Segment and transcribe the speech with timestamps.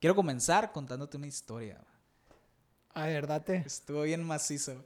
[0.00, 1.80] quiero comenzar contándote una historia.
[2.94, 3.62] A ver, date.
[3.66, 4.84] Estuvo bien macizo.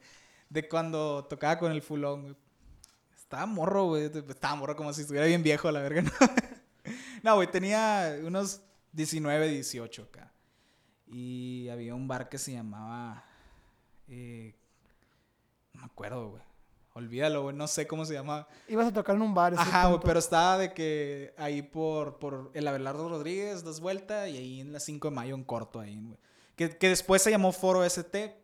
[0.48, 2.36] De cuando tocaba con el fulón.
[3.16, 4.10] Estaba morro, güey.
[4.28, 6.10] Estaba morro como si estuviera bien viejo, la verga, ¿no?
[7.22, 8.60] no, güey, tenía unos
[8.92, 10.32] 19, 18 acá.
[11.06, 13.24] Y había un bar que se llamaba.
[14.08, 14.54] eh,
[15.72, 16.42] no me acuerdo, güey.
[16.94, 17.56] Olvídalo, güey.
[17.56, 18.46] No sé cómo se llamaba.
[18.68, 19.54] Ibas a tocar en un bar.
[19.56, 24.36] Ajá, güey, pero estaba de que ahí por, por el Abelardo Rodríguez, das vuelta, y
[24.36, 26.18] ahí en la 5 de mayo en corto, ahí, güey.
[26.56, 28.36] Que, que después se llamó Foro ST,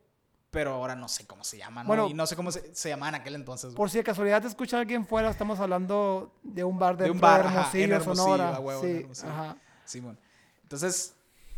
[0.51, 1.89] pero ahora no sé cómo se llama, ¿no?
[1.89, 2.09] Bueno.
[2.09, 3.77] y no sé cómo se, se llamaba en aquel entonces, güey.
[3.77, 7.11] Por si de casualidad te escucha alguien fuera, estamos hablando de un bar De de,
[7.11, 8.59] un bar, ajá, Hermosillo, Sonora.
[8.61, 9.29] huevo, sí, Hermosillo.
[9.31, 9.57] ajá.
[9.85, 10.19] Simón.
[10.63, 11.15] Entonces,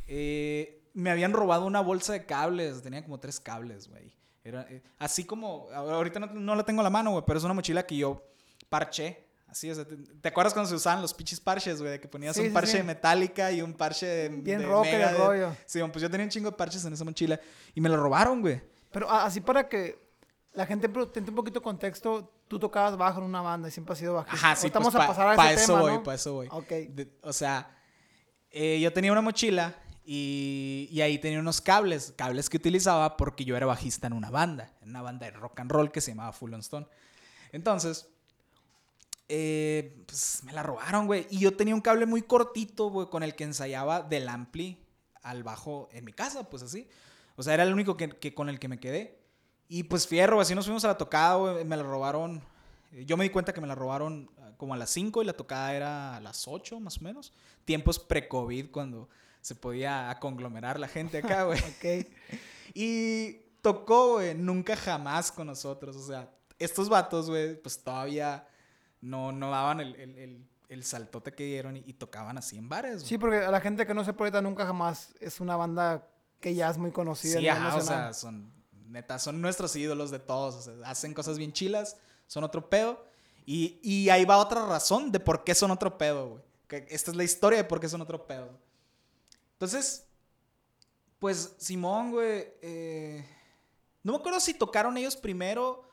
[0.09, 2.83] eh, me habían robado una bolsa de cables.
[2.83, 4.13] Tenía como tres cables, güey.
[4.43, 7.45] Era, eh, así como, ahorita no, no la tengo a la mano, güey, pero es
[7.45, 8.23] una mochila que yo
[8.69, 9.27] parché.
[9.47, 11.91] Así, o sea, ¿te, te acuerdas cuando se usaban los pinches parches, güey?
[11.93, 12.77] De que ponías Sí, un sí, parche sí.
[12.79, 14.29] de metálica y un parche de.
[14.29, 15.19] Bien de rocker el Megadeth.
[15.19, 15.57] rollo.
[15.67, 17.41] Sí, pues yo tenía un chingo de parches en esa mochila
[17.75, 18.63] y me lo robaron, güey.
[18.93, 19.99] Pero a- así para que
[20.53, 23.93] la gente tenga un poquito de contexto, tú tocabas bajo en una banda y siempre
[23.93, 24.37] has sido bajista.
[24.37, 26.03] Ajá, sí, Ahorita pues vamos a pasar a pa ese eso tema, voy, ¿no?
[26.05, 26.49] pa' eso voy.
[26.51, 26.69] Ok.
[26.69, 27.77] De- o sea,
[28.51, 29.75] eh, yo tenía una mochila
[30.13, 34.29] y, y ahí tenía unos cables, cables que utilizaba porque yo era bajista en una
[34.29, 36.89] banda, en una banda de rock and roll que se llamaba Full on Stone.
[37.53, 38.09] Entonces,
[39.29, 41.29] eh, pues me la robaron, güey.
[41.31, 44.85] Y yo tenía un cable muy cortito, güey, con el que ensayaba del ampli
[45.23, 46.89] al bajo en mi casa, pues así.
[47.37, 49.17] O sea, era el único que, que con el que me quedé.
[49.69, 51.65] Y pues fierro, así nos fuimos a la tocada, güey.
[51.65, 52.43] Me la robaron.
[53.07, 55.35] Yo me di cuenta que me la robaron ah, como a las 5 y la
[55.35, 57.33] tocada era a las 8, más o menos.
[57.65, 59.09] Tiempos pre-COVID, cuando
[59.41, 61.59] se podía conglomerar la gente acá, güey.
[61.59, 62.07] Ok.
[62.75, 65.97] Y tocó, güey, nunca jamás con nosotros.
[65.97, 68.47] O sea, estos vatos, güey, pues todavía
[69.01, 72.69] no, no daban el, el, el- el saltote que dieron y, y tocaban así en
[72.69, 73.03] bares.
[73.03, 76.07] Sí, porque a la gente que no se proyecta nunca jamás es una banda
[76.39, 77.41] que ya es muy conocida.
[77.41, 78.53] Sí, ajá, o sea, son,
[78.87, 80.55] neta, son nuestros ídolos de todos.
[80.55, 81.97] O sea, hacen cosas bien chilas,
[82.29, 83.05] son otro pedo.
[83.47, 86.43] Y, y ahí va otra razón de por qué son otro pedo, güey.
[86.89, 88.49] Esta es la historia de por qué son otro pedo.
[89.61, 90.09] Entonces,
[91.19, 93.29] pues Simón, güey, eh,
[94.03, 95.87] no me acuerdo si tocaron ellos primero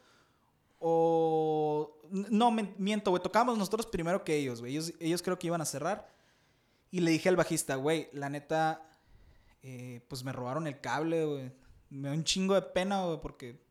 [0.79, 1.99] o...
[2.09, 4.71] No, miento, güey, tocábamos nosotros primero que ellos, güey.
[4.71, 6.09] Ellos, ellos creo que iban a cerrar.
[6.91, 8.89] Y le dije al bajista, güey, la neta,
[9.61, 11.51] eh, pues me robaron el cable, güey.
[11.89, 13.61] Me da un chingo de pena, güey, porque...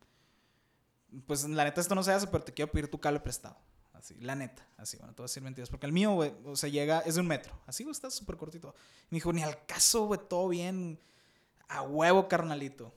[1.27, 3.57] Pues la neta esto no se hace, pero te quiero pedir tu cable prestado.
[3.97, 4.67] Así, la neta.
[4.77, 5.71] Así, bueno, te voy a decir mentiras.
[5.71, 7.53] Porque el mío, güey, o sea, llega, es de un metro.
[7.67, 8.75] Así, güey, está súper cortito.
[9.11, 11.01] Me dijo, ni al caso, güey, todo bien.
[11.69, 12.95] A huevo, carnalito.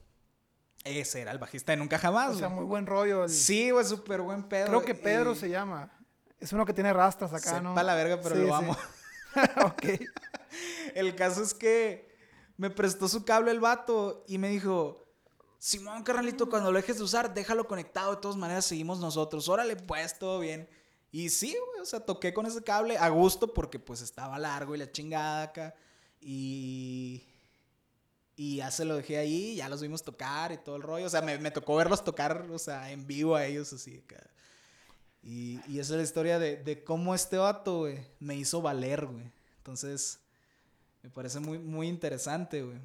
[0.83, 2.59] Ese era el bajista de Nunca Jamás, O sea, güey.
[2.59, 3.23] muy buen rollo.
[3.25, 4.67] el- Sí, güey, súper buen pedo.
[4.67, 5.91] Creo que Pedro se llama.
[6.39, 7.75] Es uno que tiene rastras acá, Sepa ¿no?
[7.83, 8.53] la verga, pero Sí, lo sí.
[8.53, 8.77] amo.
[9.65, 9.83] ok.
[10.95, 12.09] El caso es que
[12.57, 15.05] me prestó su cable el vato y me dijo,
[15.57, 18.15] Simón, carnalito, cuando lo dejes de usar, déjalo conectado.
[18.15, 19.47] De todas maneras, seguimos nosotros.
[19.49, 20.69] Órale, pues, todo bien.
[21.11, 24.75] Y sí, güey, o sea, toqué con ese cable a gusto porque pues estaba largo
[24.75, 25.75] y la chingada acá.
[26.21, 27.23] Y...
[28.41, 31.07] Y ya se lo dejé ahí, ya los vimos tocar y todo el rollo.
[31.07, 34.01] O sea, me, me tocó verlos tocar, o sea, en vivo a ellos así.
[35.21, 39.07] Y, y esa es la historia de, de cómo este vato, güey, me hizo valer,
[39.07, 39.29] güey.
[39.57, 40.21] Entonces,
[41.03, 42.79] me parece muy, muy interesante, güey.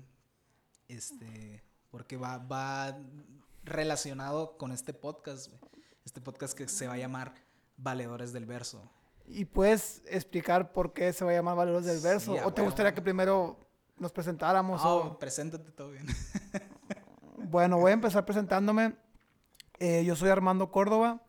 [0.89, 2.99] Este, porque va, va
[3.63, 5.61] relacionado con este podcast, güey.
[6.05, 7.33] Este podcast que se va a llamar
[7.77, 8.91] Valedores del Verso.
[9.27, 12.39] ¿Y puedes explicar por qué se va a llamar Valores del Sí, Verso?
[12.41, 13.59] a ¿O te gustaría que primero
[13.99, 14.83] nos presentáramos?
[14.85, 16.07] Oh, o- preséntate todo bien.
[17.47, 18.95] Bueno, voy a empezar presentándome.
[19.79, 21.21] Eh, yo soy Armando Córdoba.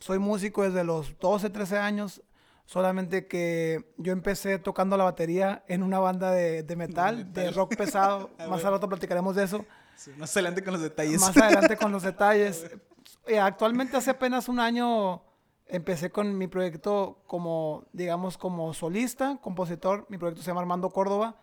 [0.00, 2.22] Soy músico desde los 12, 13 años.
[2.66, 7.54] Solamente que yo empecé tocando la batería en una banda de, de metal, de metal.
[7.54, 8.30] rock pesado.
[8.38, 9.64] Ah, Más al rato platicaremos de eso.
[9.96, 11.20] Sí, más adelante con los detalles.
[11.20, 12.66] Más adelante con los detalles.
[13.26, 15.22] Eh, actualmente hace apenas un año
[15.66, 20.06] empecé con mi proyecto como, digamos, como solista, compositor.
[20.08, 21.36] Mi proyecto se llama Armando Córdoba.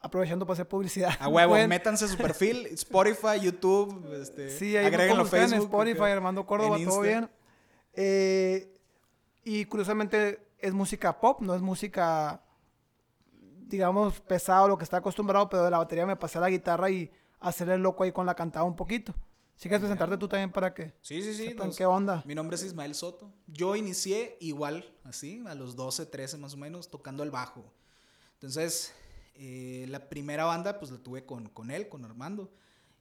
[0.00, 1.10] Aprovechando para hacer publicidad.
[1.18, 5.54] A huevo, Pueden- métanse a su perfil, Spotify, YouTube, este, Sí, ahí agréguenlo Facebook.
[5.56, 7.00] en Spotify, Armando Córdoba, todo Insta.
[7.00, 7.30] bien.
[7.94, 8.80] Eh,
[9.44, 12.40] y curiosamente es música pop, no es música,
[13.66, 16.90] digamos, pesado, lo que está acostumbrado, pero de la batería me pasé a la guitarra
[16.90, 17.10] y
[17.40, 19.12] hacerle el loco ahí con la cantada un poquito.
[19.58, 21.52] Si quieres presentarte tú también para que Sí, sí, sí.
[21.54, 22.22] nos- qué onda.
[22.24, 23.32] Mi nombre es Ismael Soto.
[23.48, 27.64] Yo inicié igual, así, a los 12, 13 más o menos, tocando el bajo.
[28.34, 28.92] Entonces,
[29.34, 32.52] eh, la primera banda, pues la tuve con, con él, con Armando.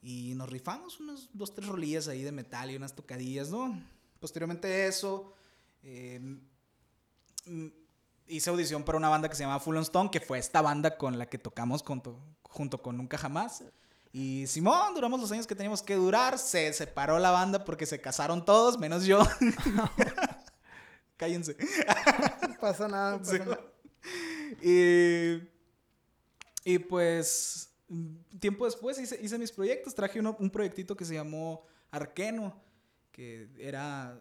[0.01, 3.79] Y nos rifamos unas dos, tres rolillas ahí de metal y unas tocadillas, ¿no?
[4.19, 5.35] Posteriormente a eso,
[5.83, 6.39] eh,
[8.27, 10.97] hice audición para una banda que se llama Full on Stone, que fue esta banda
[10.97, 13.63] con la que tocamos junto, junto con Nunca Jamás.
[14.19, 16.39] Y Simón, duramos los años que teníamos que durar.
[16.39, 19.19] Se separó la banda porque se casaron todos, menos yo.
[21.17, 21.55] Cállense.
[22.49, 23.39] No pasa nada, no pasa Sí.
[23.39, 23.59] nada.
[24.63, 25.47] Y,
[26.73, 27.69] y pues,
[28.39, 29.93] tiempo después hice, hice mis proyectos.
[29.93, 32.59] Traje uno- un proyectito que se llamó Arqueno,
[33.11, 34.17] que era...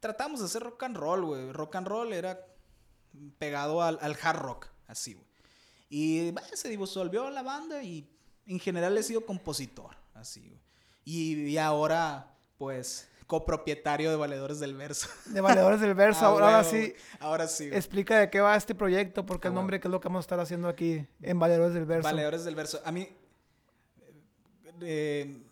[0.00, 1.52] Tratamos de hacer rock and roll, güey.
[1.52, 2.46] Rock and roll era
[3.38, 5.26] pegado al, al hard rock, así, güey.
[5.88, 8.08] Y se disolvió la banda y
[8.46, 10.60] en general he sido compositor, así, güey.
[11.04, 15.08] Y, y ahora, pues, copropietario de Valedores del Verso.
[15.26, 16.94] De Valedores del Verso, Ah, ahora, ahora sí.
[17.20, 17.66] Ahora sí.
[17.68, 17.76] güey.
[17.78, 20.20] explica de qué va este proyecto, porque Ah, el nombre, qué es lo que vamos
[20.20, 22.08] a estar haciendo aquí en Valedores del Verso.
[22.08, 22.80] Valedores del verso.
[22.84, 23.08] A mí,
[24.82, 25.42] eh,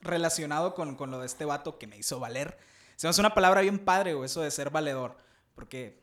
[0.00, 2.56] relacionado con, con lo de este vato que me hizo valer,
[2.96, 5.16] se me hace una palabra bien padre, güey, eso de ser valedor.
[5.54, 6.00] Porque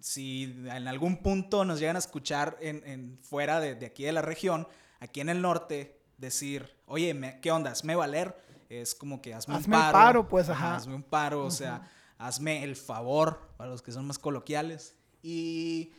[0.00, 4.12] si en algún punto nos llegan a escuchar en, en- fuera de, de aquí de
[4.12, 4.66] la región,
[5.04, 7.70] aquí en el norte, decir, oye, me- ¿qué onda?
[7.70, 8.36] Hazme valer.
[8.68, 9.92] Es como que hazme, Hazme un paro.
[9.92, 10.76] paro, pues, ajá.
[10.76, 14.96] Hazme un paro, o sea, hazme el favor, para los que son más coloquiales.
[15.22, 15.92] Y,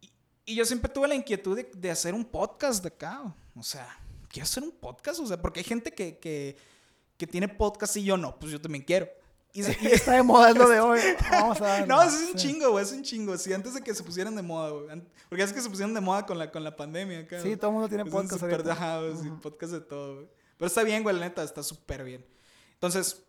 [0.00, 0.10] y,
[0.46, 3.34] y yo siempre tuve la inquietud de, de hacer un podcast de acá.
[3.54, 3.86] O sea,
[4.28, 6.56] quiero hacer un podcast, o sea, porque hay gente que, que,
[7.16, 9.08] que tiene podcast y yo no, pues yo también quiero.
[9.56, 9.60] Y,
[9.92, 11.00] Está de moda, es lo de hoy.
[11.30, 12.48] Vamos a no, es un sí.
[12.48, 13.36] chingo, güey, es un chingo.
[13.38, 15.02] Sí, antes de que se pusieran de moda, güey.
[15.28, 17.40] Porque es que se pusieron de moda con la, con la pandemia acá.
[17.40, 18.72] Sí, todo el mundo tiene Es podcast súper- ahorita.
[18.72, 20.28] ajá, güey, sí, podcast de todo, güey.
[20.58, 22.24] Pero está bien, güey, la neta, está súper bien.
[22.74, 23.22] Entonces,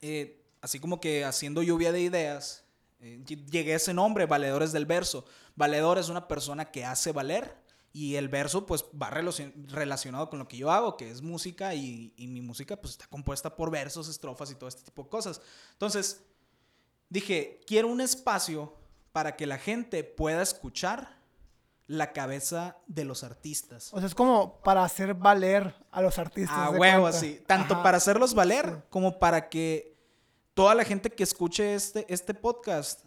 [0.00, 2.64] eh, así como que haciendo lluvia de ideas,
[3.00, 5.24] eh, ll- llegué a ese nombre, Valedores del Verso.
[5.54, 7.56] Valedor es una persona que hace valer
[7.96, 11.74] y el verso pues va relacion- relacionado con lo que yo hago, que es música
[11.74, 15.08] y, y mi música pues está compuesta por versos, estrofas y todo este tipo de
[15.08, 15.40] cosas.
[15.72, 16.22] Entonces,
[17.08, 18.74] dije, quiero un espacio
[19.12, 21.16] para que la gente pueda escuchar
[21.86, 23.94] la cabeza de los artistas.
[23.94, 26.68] O sea, es como para hacer valer a los artistas.
[26.68, 27.40] A ¿de huevo, así.
[27.46, 27.82] Tanto Ajá.
[27.82, 29.96] para hacerlos valer como para que
[30.52, 33.05] toda la gente que escuche este, este podcast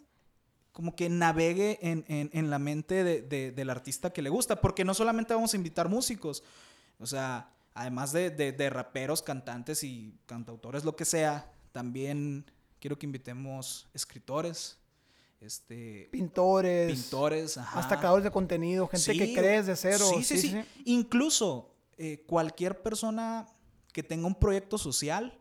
[0.80, 4.62] como que navegue en, en- en la mente de- de- del artista que le gusta.
[4.62, 6.42] Porque no solamente vamos a invitar músicos.
[7.00, 12.50] O sea, además de, de- de raperos, cantantes y cantautores, lo que sea, también
[12.80, 14.78] quiero que invitemos escritores,
[15.42, 16.94] este, Pintores.
[16.94, 17.78] pintores, ajá.
[17.78, 20.06] Hasta creadores de contenido, gente que crees de cero.
[20.16, 20.56] Sí, sí, sí.
[20.86, 23.48] Incluso eh, cualquier persona
[23.92, 25.38] que tenga un proyecto social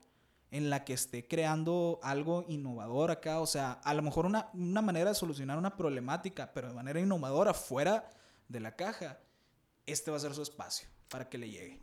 [0.50, 4.80] en la que esté creando algo innovador acá, o sea, a lo mejor una, una
[4.80, 8.08] manera de solucionar una problemática, pero de manera innovadora, fuera
[8.48, 9.18] de la caja,
[9.86, 11.80] este va a ser su espacio para que le llegue.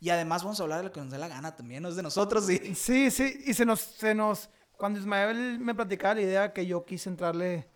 [0.00, 1.96] Y además vamos a hablar de lo que nos dé la gana también, no es
[1.96, 2.58] de nosotros, sí.
[2.74, 6.84] Sí, sí, y se nos, se nos, cuando Ismael me platicaba la idea que yo
[6.84, 7.68] quise entrarle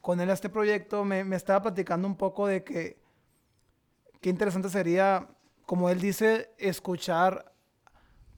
[0.00, 3.02] con él a este proyecto, me, me estaba platicando un poco de que
[4.20, 5.28] qué interesante sería,
[5.66, 7.51] como él dice, escuchar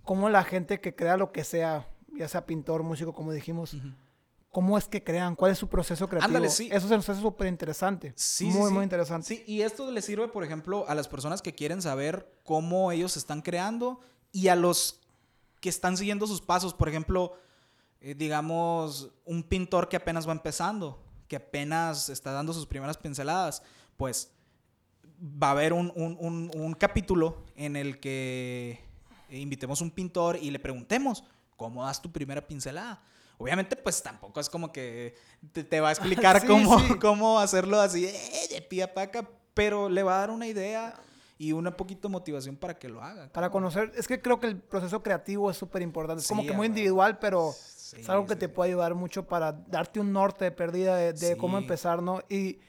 [0.04, 3.76] cómo la gente que crea lo que sea, ya sea pintor, músico, como dijimos,
[4.50, 6.28] cómo es que crean, cuál es su proceso creativo.
[6.28, 6.68] Ándale, sí.
[6.70, 8.12] Eso se nos hace súper interesante.
[8.16, 8.74] Sí, muy, sí.
[8.74, 9.26] muy interesante.
[9.26, 13.16] Sí, y esto le sirve, por ejemplo, a las personas que quieren saber cómo ellos
[13.16, 15.00] están creando y a los
[15.60, 16.72] que están siguiendo sus pasos.
[16.74, 17.32] Por ejemplo,
[18.00, 23.62] eh, digamos, un pintor que apenas va empezando, que apenas está dando sus primeras pinceladas,
[23.96, 24.30] pues
[25.20, 28.84] va a haber un, un- un- un capítulo en el que
[29.30, 31.24] invitemos un pintor y le preguntemos,
[31.56, 33.02] ¿cómo das tu primera pincelada?
[33.38, 35.14] Obviamente, pues tampoco es como que
[35.52, 36.94] te, te va a explicar Sí, cómo, sí.
[37.00, 38.14] cómo hacerlo así eh,
[38.50, 40.94] de pie a paca, pero le va a dar una idea
[41.36, 43.28] y una poquito motivación para que lo haga.
[43.32, 46.22] Para conocer, es que creo que el proceso creativo es súper importante.
[46.22, 49.26] Es como Sí, que a muy individual, pero es algo que te puede ayudar mucho
[49.26, 52.20] para darte un norte de pérdida de, de cómo empezar, ¿no?
[52.28, 52.60] Y,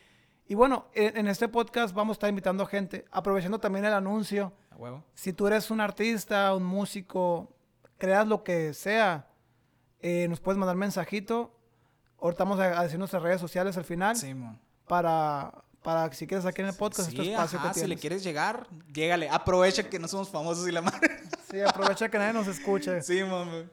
[0.48, 3.94] y bueno, en, en este podcast vamos a estar invitando a gente, aprovechando también el
[3.94, 4.52] anuncio.
[4.76, 5.04] A huevo.
[5.14, 7.52] Si tú eres un artista, un músico,
[7.98, 9.28] creas lo que sea,
[10.02, 11.58] eh, nos puedes mandar mensajito.
[12.20, 14.60] Ahorita vamos a, a decir nuestras redes sociales al final Simón.
[14.88, 17.80] para, para que si quieres aquí en el podcast, Sí, este espacio ajá, que si
[17.82, 18.02] le tienes.
[18.02, 19.30] quieres llegar, llégale.
[19.30, 21.10] Aprovecha que no somos famosos y la madre.
[21.52, 23.02] Sí, aprovecha que nadie nos escuche.
[23.02, 23.66] Sí, mami.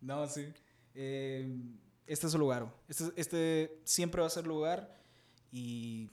[0.00, 0.52] No, sí.
[0.94, 1.58] Eh,
[2.06, 2.66] este es su lugar.
[2.88, 4.96] Este, este siempre va a ser lugar.
[5.50, 6.08] Y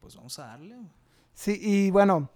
[0.00, 0.76] pues vamos a darle.
[1.34, 2.30] Sí, y bueno,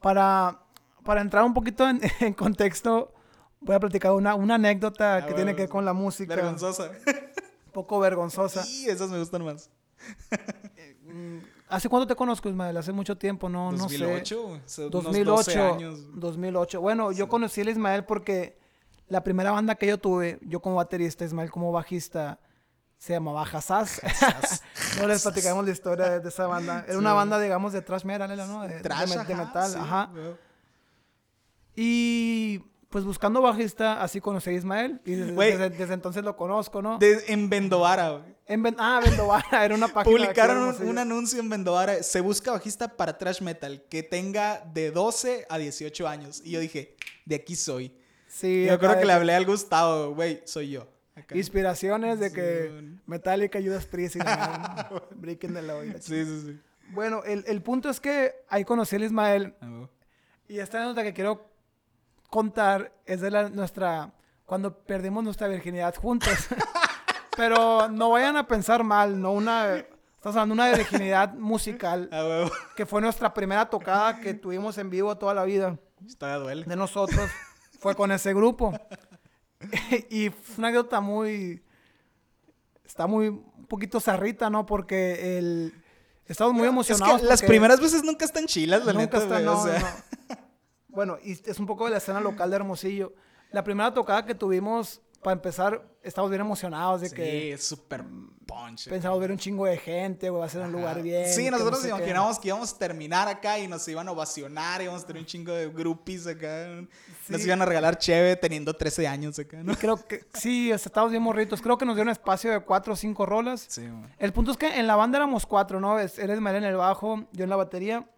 [0.00, 0.60] para,
[1.04, 3.12] para entrar un poquito en, en contexto,
[3.60, 6.34] voy a platicar una, una anécdota Ah, que bueno, tiene que ver con la música.
[6.34, 6.90] Vergonzosa.
[7.66, 8.62] Un poco vergonzosa.
[8.62, 9.70] Sí, esas me gustan más.
[11.68, 12.76] ¿Hace cuánto te conozco, Ismael?
[12.76, 13.98] Hace mucho tiempo, no, no sé.
[13.98, 14.60] 2008, güey.
[14.64, 15.30] Hace unos 2008.
[15.30, 16.00] 12 años.
[16.14, 16.80] 2008.
[16.80, 18.58] Bueno, yo conocí a Ismael porque
[19.08, 22.40] la primera banda que yo tuve, yo como baterista, Ismael como bajista,
[22.98, 24.00] se llamaba Hassas.
[25.00, 26.84] no les platicamos la historia de, de esa banda.
[26.86, 27.16] Era una Sí.
[27.16, 28.62] banda, digamos, de thrash metal, ¿no?
[28.62, 30.10] De, de Trash, de ajá, metal, sí, ajá.
[31.74, 32.58] Y
[32.90, 35.00] pues buscando bajista, así conocí a Ismael.
[35.04, 36.98] Y desde, desde- desde entonces lo conozco, ¿no?
[36.98, 38.36] De- en Vendovara, güey.
[38.46, 40.04] En Ben- ah, Vendovara, era una página.
[40.04, 42.02] de de Publicaron un, un anuncio en Vendovara.
[42.02, 46.40] Se busca bajista para trash metal que tenga de 12 a 18 años.
[46.44, 47.94] Y yo dije, de aquí soy.
[48.26, 50.86] Sí, yo creo de que le hablé al Gustavo, güey, soy yo.
[51.18, 51.34] Acá.
[51.36, 52.98] Inspiraciones de Sí, que güey.
[53.06, 54.18] Metallica, Judas Priest y
[55.14, 55.82] Breaking the Law.
[56.00, 56.60] Sí, sí, sí.
[56.90, 59.86] Bueno, el, el punto es que ahí conocí al Ismael Ah,
[60.48, 61.50] y esta anécdota que quiero
[62.30, 64.10] contar es de la, nuestra,
[64.46, 66.48] cuando perdimos nuestra virginidad juntos.
[67.36, 72.46] Pero no vayan a pensar mal, no una, estamos hablando de una virginidad musical, Ah,
[72.74, 75.78] que fue nuestra primera tocada que tuvimos en vivo toda la vida
[76.18, 76.64] Todavía duele.
[76.64, 77.30] de nosotros,
[77.78, 78.72] fue con ese grupo.
[80.10, 81.62] y fue una anécdota muy,
[82.84, 84.66] está muy, un poquito zarrita, ¿no?
[84.66, 85.74] Porque el,
[86.26, 87.20] estamos muy Es emocionados.
[87.20, 89.78] que las primeras veces nunca están chilas, la Nunca neta, está, no, o sea.
[89.80, 90.36] no.
[90.88, 93.12] Bueno, y es un poco de la escena local de Hermosillo.
[93.52, 98.04] La primera tocada que tuvimos, para empezar, estábamos bien emocionados de Sí, que es súper
[98.46, 98.88] punch.
[98.88, 100.76] pensamos ver un chingo de gente, güey, va a ser un Ajá.
[100.76, 101.32] lugar bien.
[101.32, 101.96] Sí, nosotros no sé qué.
[101.96, 105.26] imaginábamos que íbamos a terminar acá y nos iban a ovacionar, íbamos a tener un
[105.26, 106.68] chingo de groupies acá.
[107.28, 107.46] Nos Sí.
[107.46, 109.72] iban a regalar cheve teniendo 13 años acá, ¿no?
[109.72, 111.60] Y creo que, sí, estábamos bien morritos.
[111.60, 113.66] Creo que nos dieron espacio de cuatro o cinco rolas.
[113.68, 113.86] Sí.
[114.18, 115.98] El punto es que en la banda éramos cuatro, ¿no?
[115.98, 118.08] Es- Él es María en el bajo, yo en la batería,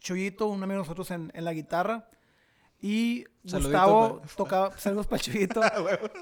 [0.00, 2.08] Chuyito, un amigo de nosotros en, en la guitarra.
[2.86, 5.62] Y Gustavo tocaba, saludos para Chuyito.
[5.62, 5.72] Ah.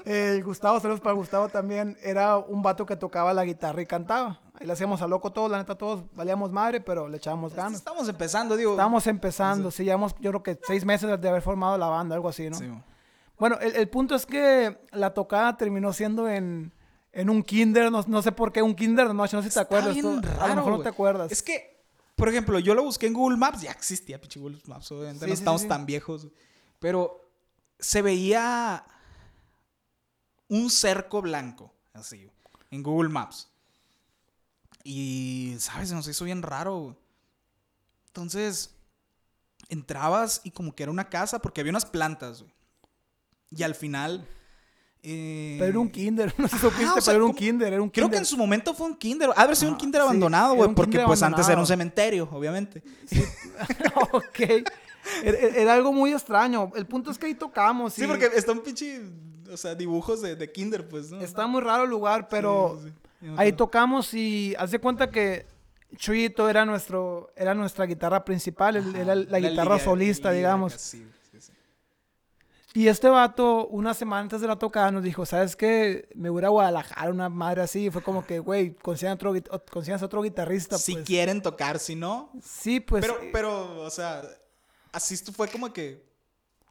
[0.05, 4.39] El Gustavo, saludos para Gustavo también, era un vato que tocaba la guitarra y cantaba.
[4.53, 7.79] Ahí le hacíamos a loco todos, la neta todos valíamos madre, pero le echábamos ganas.
[7.79, 8.71] Estamos empezando, digo.
[8.71, 12.29] Estábamos empezando, sí, llevamos yo creo que seis meses de haber formado la banda, algo
[12.29, 12.55] así, ¿no?
[12.55, 12.71] Sí.
[13.37, 16.71] Bueno, el, el punto es que la tocada terminó siendo en,
[17.11, 19.55] en un kinder, no, no sé por qué un kinder de noche, no sé si
[19.55, 19.95] te Está acuerdas.
[19.95, 20.27] bien tú.
[20.29, 21.29] a lo raro, mejor no te acuerdas.
[21.29, 21.83] Es que,
[22.15, 25.29] por ejemplo, yo lo busqué en Google Maps, ya existía pinche Google Maps, obviamente Sí,
[25.31, 26.29] no sí, estamos tan viejos.
[26.83, 27.31] Pero
[27.79, 28.83] se veía
[30.49, 32.29] un cerco blanco, así,
[32.71, 33.47] en Google Maps.
[34.83, 35.87] Y, ¿sabes?
[35.87, 36.77] Se nos hizo bien raro.
[36.79, 36.95] güey.
[38.07, 38.75] Entonces,
[39.69, 42.53] entrabas y como que era una casa, porque había unas plantas, güey.
[43.49, 44.27] Y al final...
[45.03, 47.71] eh, Pero era un kinder, no sé si supiste, o sea, pero era un kinder,
[47.73, 48.19] era un Creo que kinder.
[48.19, 49.29] en su momento fue un kinder.
[49.37, 50.73] Ha haber sido un Ajá, kinder sí, abandonado, güey.
[50.75, 52.83] Porque kinder pues antes era un cementerio, obviamente.
[54.11, 54.39] ok.
[55.23, 56.71] Era, era algo muy extraño.
[56.75, 57.93] El punto es que ahí tocamos.
[57.93, 59.01] Sí, porque está un pinche.
[59.51, 61.19] O sea, dibujos de, de kinder, pues, ¿no?
[61.21, 63.33] Está muy raro el lugar, pero Sí, sí, sí.
[63.37, 65.45] ahí tocamos y haz de cuenta que
[65.95, 70.73] Chuyito era nuestro, era nuestra guitarra principal, era la guitarra liga- solista, liga digamos.
[70.73, 71.51] sí, sí, sí.
[72.73, 76.09] Y este vato, una semana antes de la tocada, nos dijo, ¿sabes qué?
[76.15, 77.85] Me voy a Guadalajara, una madre así.
[77.85, 80.79] Y fue como que, güey, consigan otro, otro guitarrista.
[80.79, 81.05] Si pues.
[81.05, 82.31] quieren tocar, si no.
[82.41, 83.05] Sí, pues.
[83.05, 84.23] pero, eh, pero, o sea,
[84.93, 86.05] así fue como que.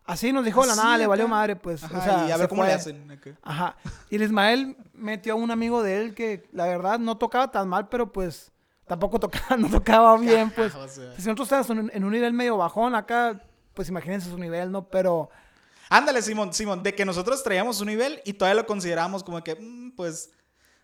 [0.05, 1.85] así nos dijo la nada, le valió madre, pues.
[1.85, 3.21] Ajá, o sea, y a ver cómo le hacen.
[3.43, 3.77] Ajá.
[4.09, 7.69] Y el Ismael metió a un amigo de él que, la verdad, no tocaba tan
[7.69, 8.51] mal, pero pues
[8.87, 10.75] tampoco tocaba, no tocaba bien, pues.
[10.75, 11.15] O sea.
[11.19, 13.43] Si nosotros estábamos en, en un nivel medio bajón acá,
[13.75, 14.89] pues imagínense su nivel, ¿no?
[14.89, 15.31] Pero
[15.93, 19.57] Ándale, Simón, Simón, de que nosotros traíamos un nivel y todavía lo consideramos como que,
[19.57, 20.31] mm, pues.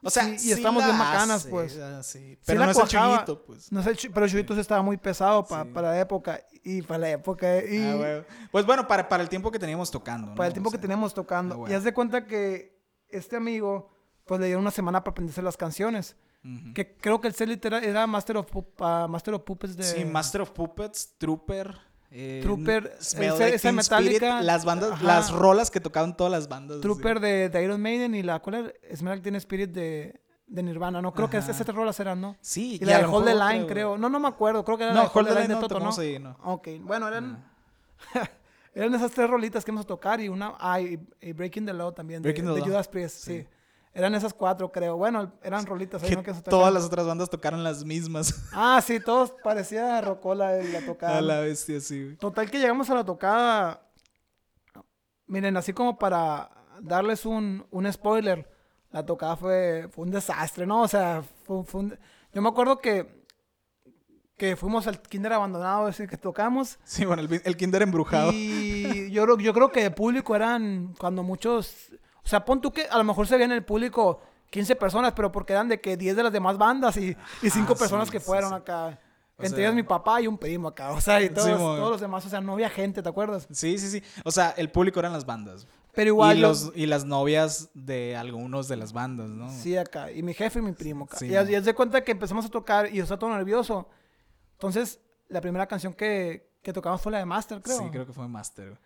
[0.03, 1.73] O sea, Sí, y sí estamos bien bacanas, hace, pues.
[2.03, 2.39] sí.
[2.47, 3.73] Pero no es el chuyito, pues.
[3.73, 6.41] No sé, el pero el Chuyito sí estaba muy pesado pa- para la época.
[6.63, 7.65] Y para la época.
[7.65, 8.25] Y Ah, huevo.
[8.53, 10.29] Pues bueno, para, para el tiempo que teníamos tocando.
[10.35, 10.45] para ¿no?
[10.47, 11.55] el tiempo O que sea, teníamos tocando.
[11.55, 11.77] ah, Y huevo.
[11.77, 12.79] haz de cuenta que
[13.09, 13.91] este amigo,
[14.25, 16.15] pues le dieron una semana para aprenderse las canciones.
[16.45, 16.75] ujú.
[16.75, 19.83] Que creo que el set literal era Master of, Pup- ah, Master of Puppets de.
[19.83, 21.77] Sí, Master of Puppets, Trooper.
[22.11, 25.05] Eh, Trooper, Smell ese- Like esa Metallica, Spirit, las bandas, ajá.
[25.05, 26.81] las rolas que tocaban todas las bandas.
[26.81, 27.23] Trooper sí.
[27.23, 28.41] de, de Iron Maiden y la.
[28.41, 28.73] ¿Cuál era?
[28.97, 31.03] Smell Like Teen Spirit de, de Nirvana.
[31.03, 32.37] No, creo que esas tres rolas eran, ¿no?
[32.41, 33.99] Sí, Y la a de Hold the Line, creo.
[33.99, 34.65] No, no me acuerdo.
[34.65, 35.91] Creo que era No, la de Hold the Line de no Toto, ¿no?
[35.99, 36.37] ahí, no.
[36.45, 37.45] Ok, bueno, eran.
[38.75, 40.55] eran esas tres rolitas que íbamos a tocar y una.
[40.59, 42.23] Ah, y, y Breaking the Law también.
[42.23, 42.61] De, Breaking the de.
[42.63, 43.41] Judas Priest, sí.
[43.41, 43.47] Sí.
[43.99, 44.97] Eran esas cuatro, creo.
[44.97, 46.23] Bueno, eran rolitas ahí, Que ¿no?
[46.23, 48.33] Que todas las otras bandas tocaron las mismas.
[48.53, 51.19] Ah, sí, todos parecía Rocola la tocada.
[51.19, 52.17] a la bestia, sí, güey.
[52.17, 53.83] Total que llegamos a la tocada.
[55.27, 56.51] Miren, así como para
[56.81, 58.49] darles un, un spoiler,
[58.93, 60.83] la tocada fue, fue un desastre, ¿no?
[60.83, 61.99] O sea, fue, fue un-
[62.33, 63.25] yo me acuerdo que,
[64.37, 66.79] que fuimos al kinder abandonado ese que tocamos.
[66.85, 68.31] Sí, bueno, el, el Kinder embrujado.
[68.33, 71.91] Y yo, creo- yo creo que de público eran cuando muchos.
[72.29, 74.21] O sea, pon tú que a lo mejor se veía en el público
[74.51, 77.73] 15 personas, pero porque eran de que 10 de las demás bandas y, y 5
[77.73, 78.57] Ah, personas que sí, fueron sí.
[78.57, 78.99] acá.
[79.39, 80.91] O Entre sea- ellos mi papá y un primo acá.
[80.93, 83.49] O sea, y todos, los demás, o sea, no había gente, ¿te acuerdas?
[83.51, 84.03] Sí, sí, sí.
[84.25, 85.67] O sea, el público eran las bandas.
[85.95, 89.51] Pero igual y, los, y las novias de algunos de las bandas, ¿no?
[89.51, 90.13] Sí, acá.
[90.13, 91.17] Y mi jefe y mi primo acá.
[91.17, 93.89] Sí, y, y de cuenta que empezamos a tocar y yo estaba todo nervioso.
[94.53, 97.79] Entonces, la primera canción que, que tocamos fue la de Master, creo.
[97.79, 98.79] Sí, creo que fue Master.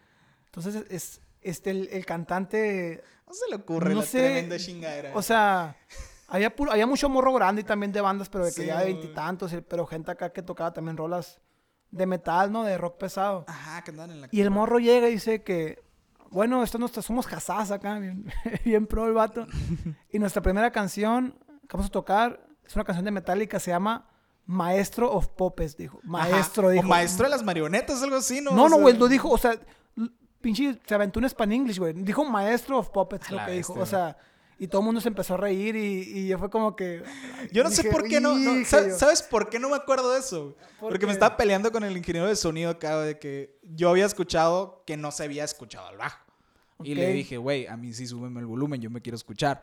[0.46, 5.10] Entonces, es, este, el, el cantante, No se le ocurre No la sé, tremenda chingadera.
[5.14, 5.76] o sea,
[6.28, 8.78] había, puro- había mucho morro grande y también de bandas, pero de que Sí, ya
[8.80, 11.40] de veintitantos, y- pero gente acá que tocaba también rolas
[11.90, 12.64] de metal, ¿no?
[12.64, 13.44] De rock pesado.
[13.48, 14.28] Ajá, que andan en la...
[14.30, 15.82] Y el morro llega y dice que,
[16.30, 18.24] bueno, esto nuestra, somos casas acá, bien,
[18.64, 19.46] bien pro el vato.
[20.10, 24.08] Y nuestra primera canción que vamos a tocar es una canción de Metallica, se llama
[24.46, 25.98] Maestro of Puppets, dijo.
[25.98, 26.06] Ajá.
[26.08, 26.88] Maestro, O dijo.
[26.88, 28.52] maestro de las marionetas, algo así, ¿no?
[28.52, 29.58] No, O no, güey, lo dijo, o sea,
[30.42, 31.92] pinche, se aventó un span English, güey.
[31.94, 33.74] Dijo Maestro of Puppets, lo que dijo.
[33.74, 34.16] bestia, O sea,
[34.58, 37.02] y todo el mundo se empezó a reír y, y yo fue como que...
[37.50, 38.36] Yo no sé dije, por qué no...
[38.36, 38.98] no- "Dije ¿sabes, yo".
[38.98, 40.54] sabes por qué no me acuerdo de eso?
[40.78, 44.04] ¿Por Porque me estaba peleando con el ingeniero de sonido acá de que yo había
[44.06, 46.18] escuchado que no se había escuchado al bajo.
[46.84, 49.62] Y le dije, güey, a mí sí súbeme el volumen, yo me quiero escuchar.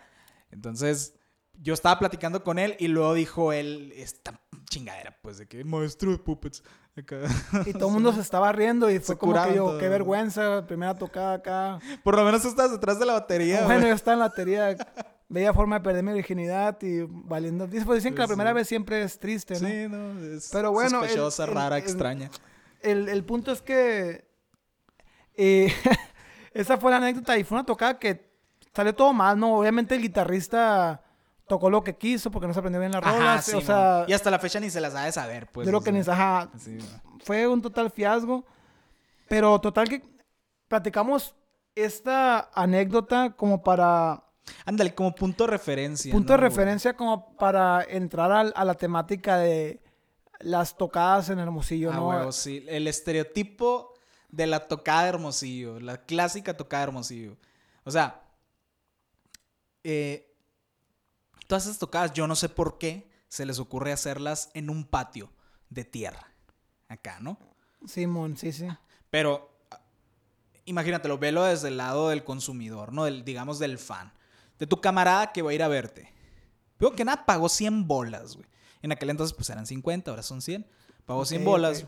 [0.52, 1.16] Entonces,
[1.62, 6.12] yo estaba platicando con él y luego dijo él esta chingadera, pues, de que maestro
[6.12, 6.64] de puppets.
[7.66, 10.96] Y todo el mundo se estaba riendo y fue como que yo, qué vergüenza, primera
[10.96, 11.80] tocada acá.
[12.04, 13.62] Por lo menos estás detrás de la batería.
[13.66, 14.76] Bueno, yo estaba en la batería,
[15.28, 17.68] veía forma de perder mi virginidad y valiendo.
[17.68, 19.68] Pues dicen que la Sí, primera vez siempre es triste, ¿no?
[19.68, 22.30] Sí, no, es Pero bueno, sospechosa, rara, extraña.
[22.82, 24.26] El, el punto es que
[25.36, 25.74] eh,
[26.54, 28.30] esa fue la anécdota y fue una tocada que
[28.74, 29.56] salió todo mal, ¿no?
[29.58, 31.02] Obviamente el guitarrista
[31.50, 33.44] tocó lo que quiso porque no se aprendió bien las rolas.
[33.44, 35.66] sí, o sea, y hasta la fecha ni se las ha de saber, pues.
[35.66, 37.02] yo creo que ni sea, ajá, sí, man.
[37.26, 38.46] fue un total fiasco.
[39.28, 40.02] Pero total que
[40.68, 41.36] platicamos
[41.76, 44.24] esta anécdota como para
[44.66, 46.12] Ándale, como punto de referencia.
[46.12, 49.80] punto de referencia como para entrar al- a, la temática de
[50.40, 52.08] las tocadas en Hermosillo, Ah, ¿no?
[52.08, 52.66] huevo, sí.
[52.68, 53.94] El estereotipo
[54.30, 57.38] de la tocada de Hermosillo, la clásica tocada de Hermosillo.
[57.84, 58.22] O sea,
[59.84, 60.29] eh,
[61.50, 65.32] todas esas tocadas, yo no sé por qué se les ocurre hacerlas en un patio
[65.72, 66.32] de tierra.
[66.88, 67.40] Acá, ¿no?
[67.88, 68.68] Simón, sí, sí.
[69.10, 69.50] Pero
[70.66, 73.06] imagínatelo, velo desde el lado del consumidor, ¿no?
[73.06, 74.14] Del, digamos, del fan.
[74.60, 76.14] De tu camarada que va a ir a verte.
[76.80, 78.48] Veo que nada, pagó 100 bolas, güey.
[78.84, 80.68] En aquel entonces, pues eran 50, ahora son 100.
[81.08, 81.88] Pagó 100 Ok, bolas.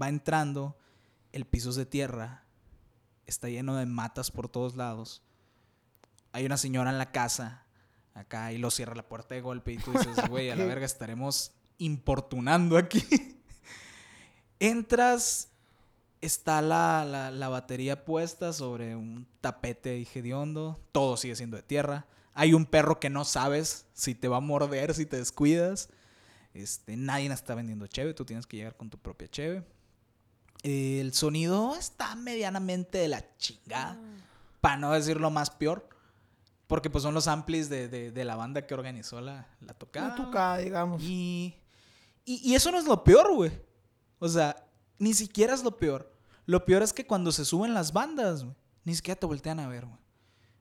[0.00, 0.78] Va entrando,
[1.30, 2.46] el piso es de tierra.
[3.26, 5.22] Está lleno de matas por todos lados.
[6.32, 7.65] Hay una señora en la casa,
[8.16, 9.72] acá, y lo cierra la puerta de golpe.
[9.72, 13.04] Y tú dices, güey, a la verga, estaremos importunando aquí.
[14.58, 15.50] Entras,
[16.20, 20.80] está la, la, la batería puesta sobre un tapete hediondo.
[20.92, 22.06] Todo sigue siendo de tierra.
[22.32, 25.88] Hay un perro que no sabes si te va a morder, si te descuidas.
[26.56, 29.62] Este, nadie está vendiendo cheve, tú tienes que llegar con tu propia cheve.
[30.62, 33.98] El sonido está medianamente de la chingada,
[34.62, 35.88] para no decir lo más peor.
[36.66, 40.06] Porque pues son los amplis de, de- de la banda que organizó la, la tocada.
[40.14, 41.02] Una tocada, digamos.
[41.02, 41.54] Y,
[42.24, 43.52] y, y eso no es lo peor, güey.
[44.18, 44.66] O sea,
[44.98, 46.12] ni siquiera es lo peor.
[46.44, 49.68] Lo peor es que cuando se suben las bandas, güey, ni siquiera te voltean a
[49.68, 49.98] ver, güey.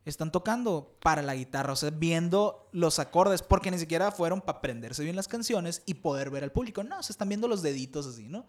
[0.04, 4.60] Están tocando para la guitarra, o sea, viendo los acordes, porque ni siquiera fueron para
[4.60, 6.84] aprenderse bien las canciones y poder ver al público.
[6.84, 8.46] No, se están viendo los deditos así, ¿no?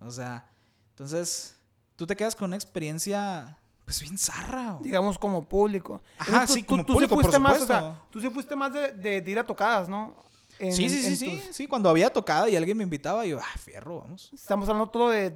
[0.00, 0.50] O sea,
[0.90, 1.56] entonces,
[1.96, 6.00] tú te quedas con una experiencia, pues bien zarra, digamos como público.
[6.18, 8.06] Ajá, sí, como sí público, por fuiste más, o sea, supuesto.
[8.10, 10.14] tú sí fuiste más de, de- de ir a tocadas, ¿no?
[10.58, 11.66] En- Sí, sí, sí, sí, tus- sí.
[11.66, 14.30] Cuando había tocado y alguien me invitaba, yo, ah, fierro, vamos.
[14.32, 15.34] Estamos hablando todo de,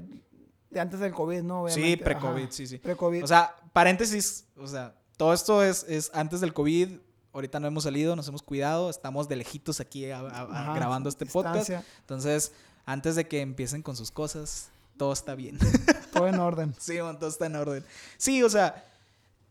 [0.71, 1.69] de antes del COVID, ¿no?
[1.69, 2.79] Sí, pre-COVID, sí, sí.
[2.79, 3.25] Pre-COVID.
[3.25, 6.99] O sea, paréntesis, o sea, todo esto es, es antes del COVID.
[7.35, 10.75] Ahorita no hemos salido, nos hemos cuidado, estamos de lejitos aquí a- a- a- Ajá,
[10.75, 11.71] grabando este podcast.
[12.01, 12.53] Entonces,
[12.87, 15.59] antes de que empiecen con sus cosas, todo está bien.
[16.19, 16.75] Todo en orden.
[16.79, 17.85] sí, todo está en orden.
[18.17, 18.85] Sí, o sea,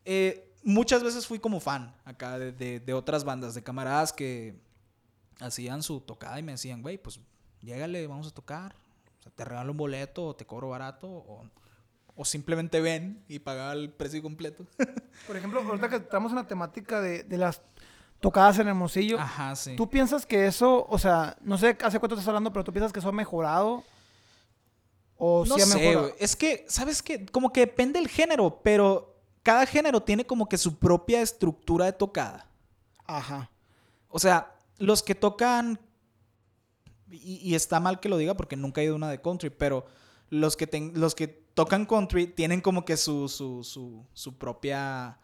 [0.06, 4.56] eh, muchas veces fui como fan acá de, de- de otras bandas, de camaradas que
[5.40, 7.20] hacían su tocada y me decían, güey, pues
[7.62, 8.76] llégale, vamos a tocar.
[9.20, 11.46] O sea, te regalo un boleto o te cobro barato o,
[12.16, 14.66] o simplemente ven y paga el precio completo.
[15.28, 17.62] Por ejemplo, ahorita que estamos en la temática de, de las
[18.20, 19.76] tocadas en Hermosillo, Ajá, sí.
[19.76, 22.92] ¿tú piensas que eso, o sea, no sé hace cuánto estás hablando, pero tú piensas
[22.92, 23.84] que eso ha mejorado?
[25.18, 26.14] ¿O no sé.
[26.20, 27.26] Es que, ¿sabes qué?
[27.26, 31.94] Como que depende del género, pero cada género tiene como que su propia estructura de
[31.94, 32.50] tocada.
[33.06, 33.50] Ajá.
[34.10, 35.80] O sea, los que tocan.
[37.10, 39.50] Y, y está mal que lo diga porque nunca he ido a una de country,
[39.50, 39.86] pero
[40.30, 45.18] los que, ten- los que tocan country tienen como que su, su, su, su propia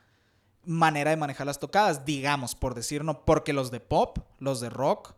[0.64, 4.70] manera de manejar las tocadas, digamos, por decir no, porque los de pop, los de
[4.70, 5.14] rock,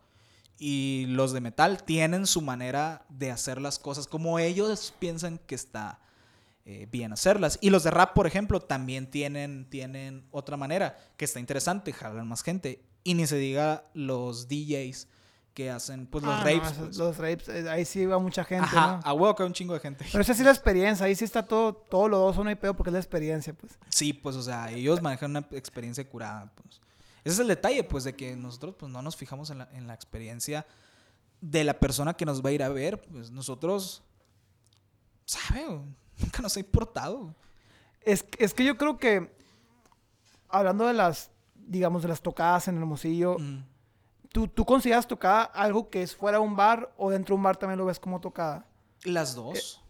[0.58, 5.56] y los de metal tienen su manera de hacer las cosas como ellos piensan que
[5.56, 6.00] está
[6.66, 7.58] eh, bien hacerlas.
[7.62, 12.28] Y los de rap, por ejemplo, también tienen, tienen otra manera que está interesante, jalan
[12.28, 12.82] más gente.
[13.04, 15.08] Y ni se diga los DJs
[15.54, 16.74] que hacen pues los Ah, rapes.
[16.74, 16.98] pues.
[16.98, 19.10] Los rapes, eh, ahí sí va mucha gente, Ajá, ¿no?
[19.10, 20.06] a huevo que hay un chingo de gente.
[20.12, 22.56] Pero esa sí es la experiencia, ahí sí está todo, todo lo dos, no hay
[22.56, 23.78] pedo porque es la experiencia, pues.
[23.90, 26.82] Sí, pues, o sea, ellos manejan una experiencia curada, pues.
[27.26, 29.88] Ese es el detalle, pues, de que nosotros, pues, no nos fijamos en la, en
[29.88, 30.66] la experiencia
[31.42, 33.02] de la persona que nos va a ir a ver.
[33.02, 34.04] Pues, nosotros,
[35.26, 35.66] ¿sabe?
[36.20, 37.36] Nunca nos ha importado.
[38.02, 39.36] Es, es que yo creo que,
[40.50, 43.64] hablando de las, digamos, de las tocadas en Hermosillo, Mm.
[44.32, 47.44] ¿tú, ¿tú consideras tocada algo que es fuera de un bar o dentro de un
[47.44, 48.68] bar también lo ves como tocada?
[49.04, 49.82] Las dos.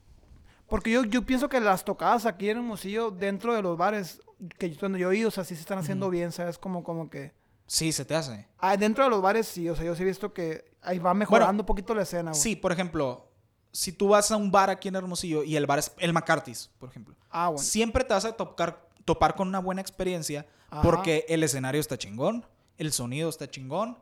[0.67, 4.21] Porque yo, yo pienso que las tocadas aquí en Hermosillo, dentro de los bares
[4.57, 6.57] que yo, donde yo he ido, o sea, sí se están haciendo bien, ¿sabes?
[6.57, 7.33] Como, como que...
[7.67, 8.47] Sí, se te hace.
[8.59, 11.13] Ah, dentro de los bares sí, o sea, yo sí he visto que ahí va
[11.13, 12.41] mejorando un poquito la escena, güey.
[12.41, 13.27] Sí, por ejemplo,
[13.71, 16.69] si tú vas a un bar aquí en Hermosillo y el bar es el McCarthy's,
[16.77, 17.15] por ejemplo.
[17.29, 17.63] Ah, bueno.
[17.63, 20.83] Siempre te vas a tocar, topar con una buena experiencia Ajá.
[20.83, 22.45] porque el escenario está chingón,
[22.77, 23.97] el sonido está chingón,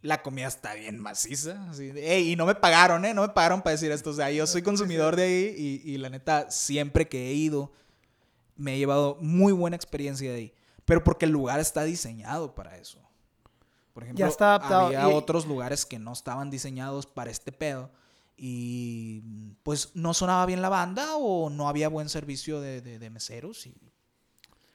[0.00, 1.68] la comida está bien maciza.
[1.68, 3.12] Así "Ey, y no me pagaron, ¿eh?
[3.14, 4.10] No me pagaron para decir esto.
[4.10, 7.70] O sea, yo soy consumidor de ahí y, y la neta, siempre que he ido,
[8.62, 10.54] me he llevado muy buena experiencia de ahí.
[10.84, 12.98] Pero porque el lugar está diseñado para eso.
[13.92, 14.86] Por ejemplo, Ya está adaptado.
[14.86, 17.90] había Y- otros lugares que no estaban diseñados para este pedo.
[18.36, 19.20] Y
[19.62, 23.66] pues no sonaba bien la banda o no había buen servicio de, de- de meseros
[23.66, 23.74] y,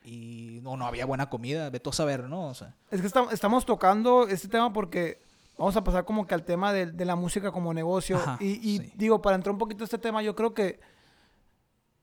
[0.03, 1.69] y no, no había buena comida.
[1.69, 2.47] Vete a saber, ¿no?
[2.47, 5.19] O sea, Es que estam- estamos tocando este tema porque
[5.57, 8.17] vamos a pasar como que al tema de, de la música como negocio.
[8.17, 8.93] Ajá, y y sí.
[8.95, 10.79] digo, para entrar un poquito a este tema, yo creo que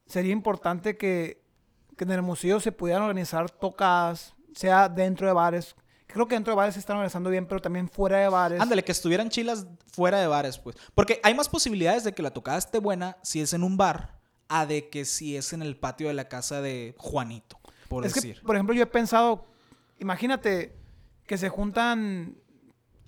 [0.06, 1.43] sería importante que,
[1.96, 5.76] que en el museo se pudieran organizar tocadas, sea dentro de bares.
[6.06, 8.60] Creo que dentro de bares se están organizando bien, pero también fuera de bares.
[8.60, 10.76] ándale, que estuvieran chilas fuera de bares, pues.
[10.94, 14.14] Porque hay más posibilidades de que la tocada esté buena si es en un bar
[14.48, 18.12] a de que si es en el patio de la casa de Juanito, por es
[18.14, 18.42] que, decir.
[18.44, 19.44] por ejemplo, yo he pensado,
[19.98, 20.76] imagínate
[21.26, 22.36] que se juntan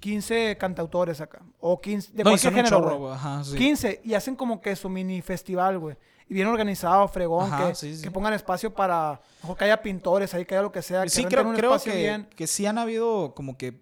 [0.01, 3.01] 15 cantautores acá, o 15, de No, cualquier género, chorro, güey.
[3.01, 3.13] güey.
[3.15, 3.57] Ajá, sí.
[3.57, 5.97] 15 y hacen como que su mini festival, güey.
[6.29, 8.03] Y bien organizado, fregón, Ajá, que, sí, sí.
[8.03, 11.09] que pongan espacio para, mejor que haya pintores ahí, que haya lo que sea, que
[11.11, 12.29] Sí, creo, un creo espacio que, bien.
[12.35, 13.81] que sí han habido como que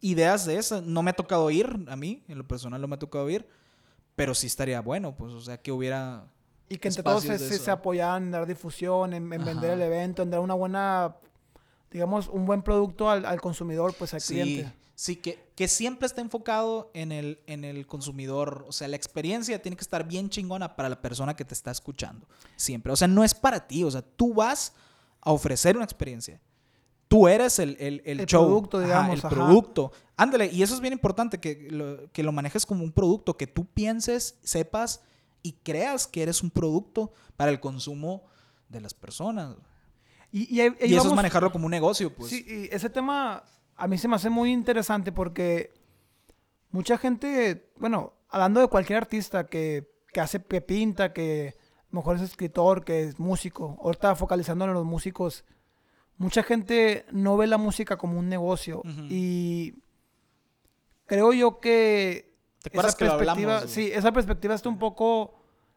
[0.00, 0.84] ideas de esas.
[0.84, 3.48] No me ha tocado ir a mí, en lo personal no me ha tocado ir,
[4.14, 6.26] pero sí estaría bueno, pues, o sea, que hubiera...
[6.68, 10.22] Y que entre todos se, se, apoyaran en dar difusión, en, en vender el evento,
[10.22, 11.16] en dar una buena,
[11.90, 14.72] digamos, un buen producto al, al consumidor, pues al Sí, cliente.
[15.00, 18.64] Sí, que, que siempre está enfocado en el, en el consumidor.
[18.66, 21.70] O sea, la experiencia tiene que estar bien chingona para la persona que te está
[21.70, 22.26] escuchando.
[22.56, 22.92] Siempre.
[22.92, 23.84] O sea, no es para ti.
[23.84, 24.72] O sea, tú vas
[25.20, 26.40] a ofrecer una experiencia.
[27.06, 28.44] Tú eres el, el, el El show.
[28.44, 29.28] producto, Ajá, digamos, el ajá.
[29.28, 29.92] producto.
[30.16, 33.46] Ándale, y eso es bien importante, que lo, que lo manejes como un producto, que
[33.46, 35.00] tú pienses, sepas
[35.44, 38.24] y creas que eres un producto para el consumo
[38.68, 39.54] de las personas.
[40.32, 42.30] Y, y, ahí- ahí Y eso es manejarlo como un negocio, pues.
[42.30, 43.44] Sí, y ese tema
[43.78, 45.72] a mí se me hace muy interesante porque
[46.70, 51.56] mucha gente, bueno, hablando de cualquier artista que, que hace, que pinta, que
[51.90, 55.44] lo mejor es escritor, que es músico, ahorita focalizando en los músicos,
[56.18, 59.06] mucha gente no ve la música como un negocio Ujú.
[59.08, 59.74] y
[61.06, 65.34] creo yo que ¿Te acuerdas que lo perspectiva, hablamos, sí, esa perspectiva está un poco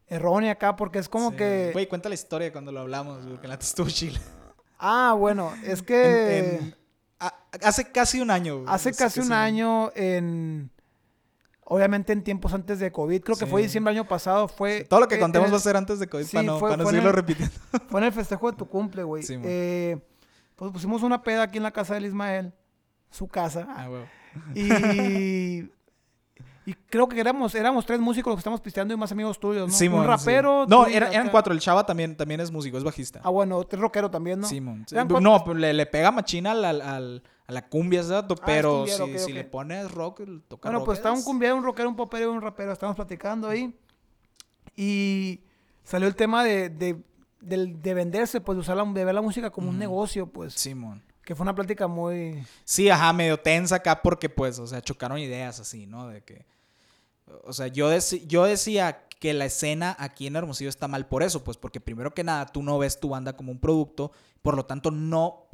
[0.08, 1.38] errónea acá porque es como Sí.
[1.38, 4.20] que, Güey, cuenta la historia cuando lo hablamos, güey, que la estuvo chile.
[4.80, 6.40] ah, bueno, es que...
[6.40, 6.81] En- en-
[7.64, 8.64] hace casi un año.
[8.68, 10.70] Hace casi un año en...
[11.64, 14.84] Obviamente en tiempos antes de COVID, creo que fue diciembre del año pasado, fue...
[14.84, 16.70] Todo lo que eh, contemos va a ser antes de COVID sí, para no, fue-
[16.70, 17.56] para no fue seguirlo el- repitiendo.
[17.90, 19.24] Fue en el festejo de tu cumple, güey.
[19.24, 19.38] Sí.
[19.42, 19.98] Eh,
[20.58, 22.54] pues pusimos una peda aquí en la casa del Ismael,
[23.10, 23.68] su casa.
[23.70, 24.04] Ah, güey.
[24.56, 25.70] Y...
[26.66, 29.68] y creo que éramos, éramos tres músicos los que estamos pisteando y más amigos tuyos,
[29.70, 29.74] ¿no?
[29.74, 30.66] Simón, Un rapero.
[30.66, 30.70] sí.
[30.70, 31.54] No, era- eran cuatro.
[31.54, 33.20] El chava también, también es músico, es bajista.
[33.24, 34.48] Ah, bueno, tres rockero también, ¿no?
[34.48, 34.86] Simón.
[34.88, 34.96] sí.
[35.22, 38.26] No, pues le, le pega machina al, al- a la cumbia, ¿sabes?
[38.30, 41.26] Ah, es Pero si, si le pones rock, toca Bueno, rock, pues está un es-
[41.26, 42.72] cumbiero, un rockero, un popero y un rapero.
[42.72, 43.74] Estamos platicando ahí.
[44.76, 45.42] Y
[45.84, 47.04] salió el tema de, de,
[47.42, 50.54] de venderse, pues de, usar la, de ver la música como un negocio, pues.
[50.54, 51.04] Simón.
[51.24, 52.44] Que fue una plática muy...
[52.64, 56.08] Sí, ajá, medio tensa acá porque, pues, o sea, chocaron ideas así, ¿no?
[56.08, 56.46] De que.
[57.44, 57.90] O sea, yo,
[58.28, 62.14] yo decía que la escena aquí en Hermosillo está mal por eso, pues, porque primero
[62.14, 65.46] que nada tú no ves tu banda como un producto, por lo tanto no,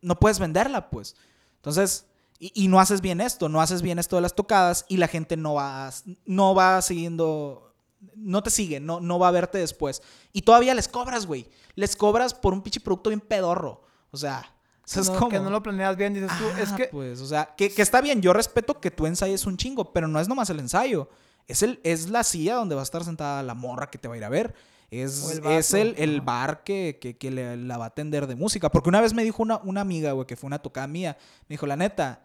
[0.00, 1.16] no puedes venderla, pues.
[1.56, 2.06] Entonces,
[2.38, 5.08] y, y no haces bien esto, no haces bien esto de las tocadas y la
[5.08, 5.90] gente no va,
[6.24, 7.74] no va siguiendo,
[8.14, 10.02] no te sigue, no, no va a verte después.
[10.32, 11.48] Y todavía les cobras, güey.
[11.74, 13.82] Les cobras por un pinche producto bien pedorro.
[14.12, 14.54] O sea,
[14.86, 15.30] ¿Sabes no, cómo?
[15.30, 17.82] que no lo planeas bien, dices tú, es Ah, que Pues, o sea, que, que
[17.82, 18.22] está bien.
[18.22, 21.10] Yo respeto que tú ensayes un chingo, pero no es nomás el ensayo.
[21.48, 24.14] Es, el, es la silla donde va a estar sentada la morra que te va
[24.14, 24.54] a ir a ver.
[24.90, 28.36] Es, el es el, el bar que, que, que le- la va a atender de
[28.36, 28.70] música.
[28.70, 31.16] Porque una vez me dijo una, una amiga, güey, que fue una tocada mía.
[31.48, 32.22] Me dijo, la neta,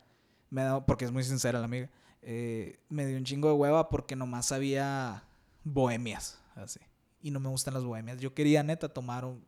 [0.52, 1.89] me da, porque es muy sincera la amiga,
[2.21, 5.24] eh, me dio un chingo de hueva porque nomás había
[5.63, 6.80] bohemias, así.
[7.24, 8.19] Y no me gustan las bohemias.
[8.19, 9.43] Yo quería, neta, tomar un,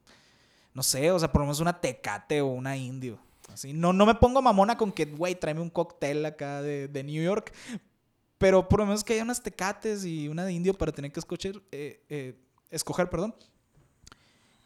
[0.73, 3.19] no sé, o sea, por lo menos una tecate o una indio.
[3.51, 3.73] Así.
[3.73, 7.23] No, no me pongo mamona con que, güey, tráeme un cóctel acá de, de New
[7.23, 7.53] York.
[8.39, 11.19] Pero por lo menos que haya unas tecates y una de indio para tener que
[11.19, 12.35] escoger, eh, eh,
[12.71, 13.35] escoger, perdón.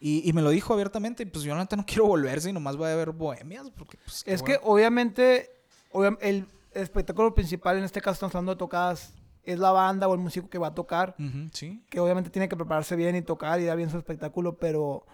[0.00, 1.22] Y, y me lo dijo abiertamente.
[1.22, 3.70] Y pues yo, no quiero volver si nomás voy a ver bohemias.
[3.76, 5.50] Porque, pues, Es que obviamente
[5.92, 10.14] obvia- el espectáculo principal, en este caso estamos hablando de tocadas, es la banda o
[10.14, 11.82] el músico que va a tocar, Ujú, sí.
[11.90, 15.06] que obviamente tiene que prepararse bien y tocar y dar bien su espectáculo, pero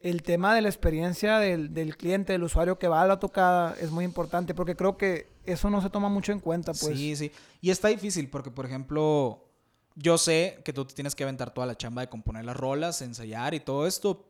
[0.00, 3.74] el tema de la experiencia del, del cliente, del usuario que va a la tocada
[3.80, 6.96] es muy importante, porque creo que eso no se toma mucho en cuenta, pues.
[6.96, 7.32] Sí, sí.
[7.60, 9.44] Y está difícil porque, por ejemplo,
[9.94, 13.54] yo sé que tú tienes que aventar toda la chamba de componer las rolas, ensayar
[13.54, 14.26] y todo esto,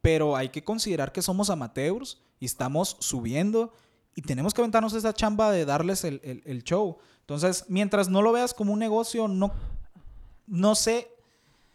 [0.00, 3.72] pero hay que considerar que somos amateurs y estamos subiendo
[4.14, 6.98] y tenemos que aventarnos esa chamba de darles el, el- el show.
[7.20, 9.52] Entonces, mientras no lo veas como un negocio, no,
[10.46, 11.08] no sé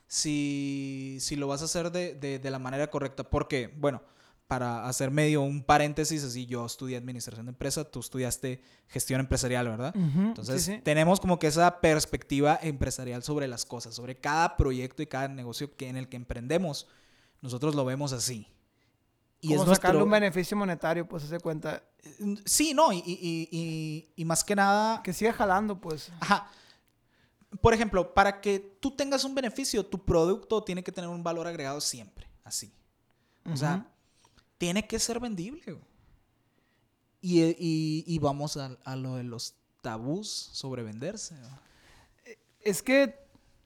[0.08, 3.24] si, si lo vas a hacer de, de- de la manera correcta.
[3.24, 4.02] Porque, bueno,
[4.48, 9.68] para hacer medio un paréntesis, así yo estudié administración de empresa, tú estudiaste gestión empresarial,
[9.68, 9.96] ¿verdad?
[9.96, 10.82] Entonces, sí, sí.
[10.84, 15.76] tenemos como que esa perspectiva empresarial sobre las cosas, sobre cada proyecto y cada negocio
[15.76, 16.88] que en el que emprendemos.
[17.42, 18.48] Nosotros lo vemos así.
[19.42, 20.06] Y Como es sacarle nuestro...
[20.06, 21.84] un beneficio monetario, pues se cuenta.
[22.46, 25.02] Sí, no, y, y- y- y más que nada...
[25.04, 26.12] Que siga jalando, pues.
[26.20, 26.50] Ajá.
[27.62, 31.48] Por ejemplo, para que tú tengas un beneficio, tu producto tiene que tener un valor
[31.48, 32.74] agregado siempre, así.
[33.52, 33.88] O sea,
[34.58, 35.78] tiene que ser vendible.
[37.22, 41.36] Y, y- y vamos a, a lo de los tabús sobre venderse.
[41.36, 41.60] ¿no?
[42.62, 43.16] Es que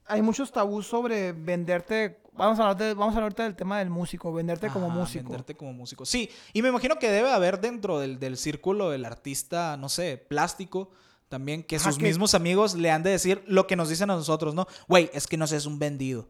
[0.05, 2.21] hay muchos tabús sobre venderte.
[2.33, 5.23] Vamos a hablar, de- vamos a hablar del tema del músico, venderte como músico.
[5.29, 6.05] Venderte como músico.
[6.05, 10.17] Sí, y me imagino que debe haber dentro del, del círculo del artista, no sé,
[10.17, 10.89] plástico,
[11.29, 14.55] también que sus mismos amigos le han de decir lo que nos dicen a nosotros,
[14.55, 14.67] ¿no?
[14.87, 16.27] Güey, es que no seas un vendido.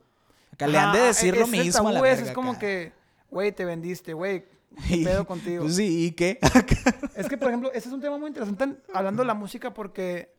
[0.54, 2.60] Acá le han de decir lo es el mismo a la verga Es como acá.
[2.60, 2.92] que,
[3.32, 4.46] güey, te vendiste, güey.
[4.88, 5.68] ¿Qué pedo contigo?
[5.70, 6.38] Sí, ¿y qué?
[7.16, 10.36] Es que, por ejemplo, ese es un tema muy interesante hablando de la música porque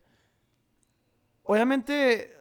[1.43, 2.31] obviamente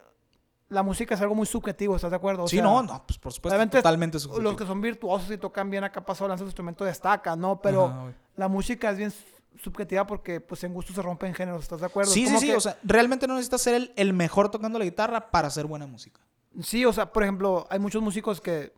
[0.68, 2.44] la música es algo muy subjetivo, ¿estás de acuerdo?
[2.44, 4.56] O sí, sea, no, no, pues por supuesto, totalmente Los subjetivo.
[4.56, 7.61] que son virtuosos y tocan bien acá pasado lanzan su instrumento destacan, ¿no?
[7.61, 9.12] Pero Ajá, la música es bien
[9.59, 12.11] subjetiva porque pues en gusto se rompen géneros, ¿estás de acuerdo?
[12.11, 14.85] Sí, sí, sí, que- o sea, realmente no necesitas ser el, el mejor tocando la
[14.85, 16.21] guitarra para hacer buena música.
[16.63, 18.73] Sí, o sea, por ejemplo, hay muchos músicos que,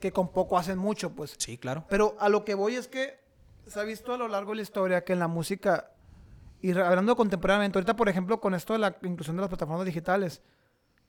[0.00, 1.34] que con poco hacen mucho, pues.
[1.38, 1.84] Sí, claro.
[1.88, 3.18] Pero a lo que voy es que
[3.66, 5.90] se ha visto a lo largo de la historia que en la música,
[6.60, 10.42] y hablando contemporáneamente, ahorita por ejemplo con esto de la inclusión de las plataformas digitales,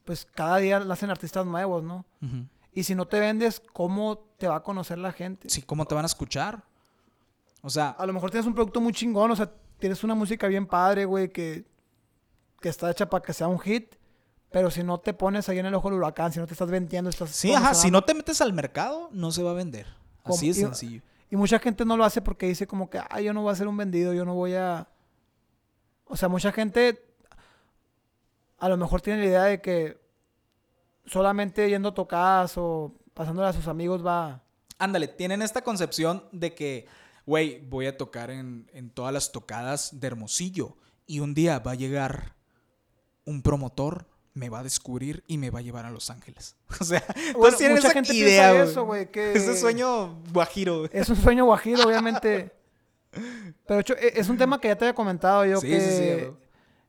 [0.05, 2.05] pues cada día la hacen artistas nuevos, ¿no?
[2.21, 2.45] Ujú.
[2.71, 5.49] Y si no te vendes, ¿cómo te va a conocer la gente?
[5.49, 6.63] Sí, ¿cómo te van a escuchar?
[7.65, 10.47] O sea, A lo mejor tienes un producto muy chingón, o sea, tienes una música
[10.47, 11.65] bien padre, güey, que,
[12.61, 13.95] que está hecha para que sea un hit,
[14.51, 16.69] pero si no te pones ahí en el ojo del huracán, si no te estás
[16.69, 17.31] vendiendo, estás...
[17.31, 19.87] sí, ajá, si no te metes al mercado, no se va a vender.
[20.23, 21.01] Así Y- sencillo.
[21.31, 23.55] Y mucha gente no lo hace porque dice como que, ay, yo no voy a
[23.55, 24.87] ser un vendido, yo no voy a...
[26.05, 27.03] O sea, mucha gente
[28.59, 29.99] a lo mejor tiene la idea de que
[31.05, 34.43] solamente yendo a tocadas o pasándole a sus amigos va...
[34.77, 36.85] Ándale, tienen esta concepción de que,
[37.25, 40.75] güey, voy a tocar en, en todas las tocadas de Hermosillo
[41.07, 42.35] y un día va a llegar
[43.25, 46.55] un promotor, me va a descubrir y me va a llevar a Los Ángeles.
[46.79, 47.03] O sea,
[47.37, 50.85] Bueno, tienen mucha esa gente idea, piensa eso, güey, que- Ese sueño guajiro.
[50.91, 52.51] Es un sueño guajiro, obviamente.
[53.67, 55.89] Pero e- es un tema que ya te había comentado yo, Sí, que sí,
[56.29, 56.44] sí.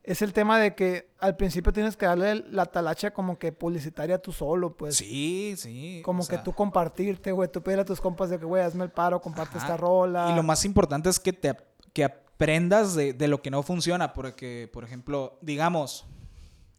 [0.06, 4.22] Es el tema de que al principio tienes que darle la talacha como que publicitaria
[4.22, 4.96] tú solo, pues.
[4.96, 6.00] Sí, sí.
[6.04, 7.50] Como que sea, tú compartirte, güey.
[7.50, 9.66] Tú pedirle a tus compas de que, güey, hazme el paro, comparte ajá.
[9.66, 10.30] esta rola.
[10.30, 11.56] Y lo más importante es que te
[11.92, 14.12] que aprendas de, de lo que no funciona.
[14.12, 16.06] Porque, por ejemplo, digamos,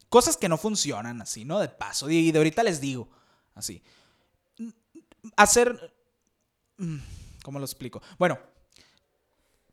[0.07, 1.59] cosas que no funcionan así, ¿no?
[1.59, 2.09] De paso.
[2.09, 3.09] Y de ahorita les digo,
[3.55, 3.83] así.
[5.35, 5.93] Hacer.
[6.77, 6.97] mm,
[7.43, 8.01] ¿Cómo lo explico?
[8.17, 8.39] Bueno,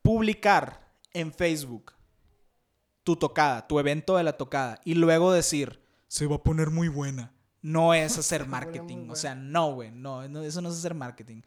[0.02, 1.92] publicar en Facebook
[3.04, 6.88] tu tocada, tu evento de la tocada, y luego decir, se va a poner muy
[6.88, 7.32] buena.
[7.62, 9.08] No es hacer marketing.
[9.10, 9.90] O sea, no, güey.
[9.90, 11.42] No, no, eso no es hacer marketing.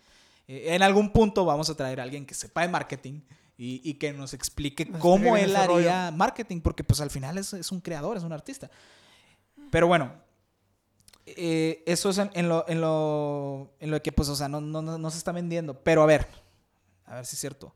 [0.48, 3.22] Eh, en algún punto vamos a traer a alguien que sepa de marketing
[3.58, 5.90] y, y que nos explique Nos cómo él rollo.
[5.90, 8.70] haría marketing, porque pues al final es, es un creador, es un artista.
[9.72, 10.14] Pero bueno,
[11.26, 14.62] eh, eso es en, en lo, en, lo, en lo que pues, o sea, no,
[14.62, 15.82] no, no- no se está vendiendo.
[15.84, 16.28] Pero a ver,
[17.06, 17.74] a ver si es cierto.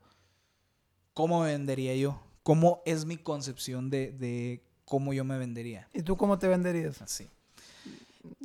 [1.14, 2.20] ¿Cómo vendería yo?
[2.44, 5.88] ¿Cómo es mi concepción de, de cómo yo me vendería?
[5.94, 7.02] ¿Y tú cómo te venderías?
[7.02, 7.30] Así.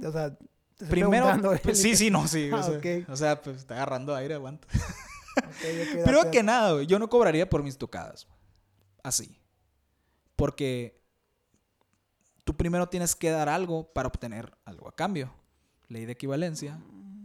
[0.05, 0.37] O sea,
[0.77, 1.29] te Primero,
[1.63, 2.51] pues, sí, sí, no, sí.
[2.53, 3.09] Ah, o, sea, ok.
[3.09, 4.67] o sea, pues está agarrando aire, aguanta.
[5.39, 6.31] Ok, ok, Primero date.
[6.31, 8.27] que nada, yo no cobraría por mis tocadas.
[9.03, 9.39] Así.
[10.35, 11.01] Porque
[12.45, 15.33] tú primero tienes que dar algo para obtener algo a cambio.
[15.89, 16.79] Ley de equivalencia,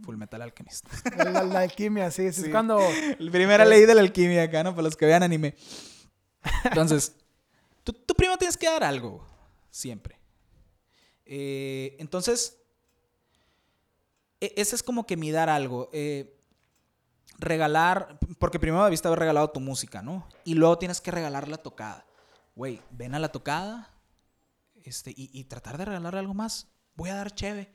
[0.04, 0.86] Full Metal Alchemist.
[1.16, 2.22] La, la- la alquimia, Sí.
[2.26, 2.78] Es cuando...
[3.18, 4.70] La primera ley de la alquimia acá, ¿no?
[4.72, 5.54] Para los que vean anime.
[6.64, 7.16] Entonces,
[7.84, 9.24] tú, tú primero tienes que dar algo.
[9.70, 10.18] Siempre.
[11.24, 12.58] Eh, entonces,
[14.40, 15.88] e- ese es como que mi dar algo.
[15.92, 16.38] Eh,
[17.38, 20.28] regalar, porque primero debiste haber regalado tu música, ¿no?
[20.44, 22.06] Y luego tienes que regalar la tocada.
[22.54, 23.90] Güey, ven a la tocada
[24.84, 26.68] este, y, y tratar de regalarle algo más.
[26.94, 27.72] Voy a dar cheve.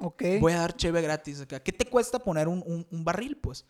[0.00, 0.22] Ok.
[0.40, 1.60] Voy a dar cheve gratis acá.
[1.60, 3.36] ¿Qué te cuesta poner un, un- un barril?
[3.36, 3.66] Pues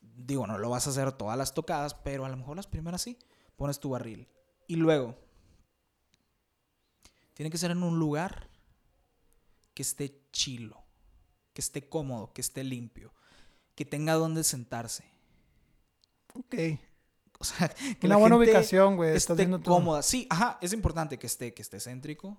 [0.00, 3.02] digo, no lo vas a hacer todas las tocadas, pero a lo mejor las primeras
[3.02, 3.18] sí.
[3.62, 4.26] Pones tu barril.
[4.66, 5.16] Y luego,
[7.32, 8.48] tiene que ser en un lugar
[9.72, 10.82] que esté chilo,
[11.52, 13.14] que esté cómodo, que esté limpio,
[13.76, 15.04] que tenga donde sentarse.
[16.34, 16.56] Ok.
[17.38, 19.14] O sea, que Una la buena gente ubicación, güey.
[19.14, 20.02] Esté cómoda.
[20.02, 22.36] Sí, ajá, es importante que esté, que esté céntrico,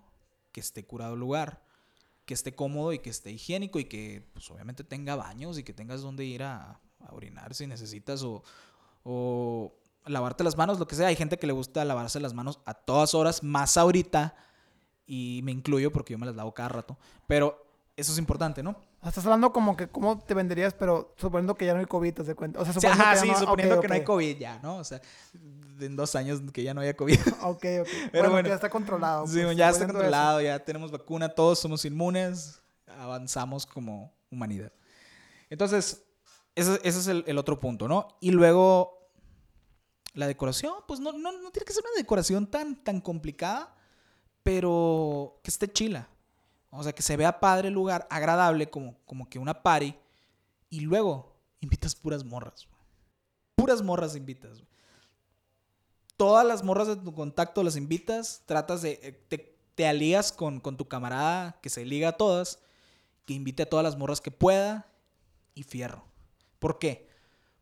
[0.51, 1.63] que esté curado el lugar,
[2.25, 5.71] que esté cómodo y que esté higiénico y que pues obviamente tenga baños y que
[5.73, 8.43] tengas donde ir a, a orinar si necesitas o,
[9.05, 9.73] o
[10.06, 11.08] lavarte las manos, lo que sea.
[11.08, 14.36] Hay gente que le gusta lavarse las manos a todas horas, más ahorita,
[15.06, 18.76] y me incluyo porque yo me las lavo cada rato, pero eso es importante, ¿no?
[19.06, 22.24] Estás hablando como que cómo te venderías, pero suponiendo que ya no hay COVID, ¿te
[22.24, 22.60] das cuenta?
[22.60, 23.39] O sea, Sí, suponiendo ajá, que sí, no...
[23.39, 24.04] suponiendo ok, que no hay.
[24.04, 24.78] COVID ya, ¿no?
[24.78, 25.02] O sea,
[25.80, 27.20] en dos años que ya no haya COVID.
[27.44, 27.88] Ok, ok.
[28.12, 28.50] Pero bueno, bueno.
[28.50, 29.28] ya está controlado.
[29.28, 34.72] Sí, pues, ya está controlado, ya tenemos vacuna, todos somos inmunes, avanzamos como humanidad.
[35.50, 36.04] Entonces,
[36.56, 38.08] ese, ese es el, el otro punto, ¿no?
[38.22, 39.03] Y luego,
[40.13, 43.76] la decoración, pues no, no, no tiene que ser una decoración tan, tan complicada,
[44.43, 46.10] pero que esté chila.
[46.69, 49.95] O sea, que se vea padre el lugar, agradable, como, como que una party.
[50.69, 52.67] Y luego, invitas puras morras.
[53.56, 54.63] Puras morras invitas.
[56.17, 58.99] Todas las morras de tu contacto las invitas, tratas de...
[59.04, 62.60] eh, Te, te alías con, con tu camarada que se liga a todas,
[63.26, 64.88] que invite a todas las morras que pueda
[65.56, 66.06] y fierro.
[66.60, 67.08] ¿Por qué?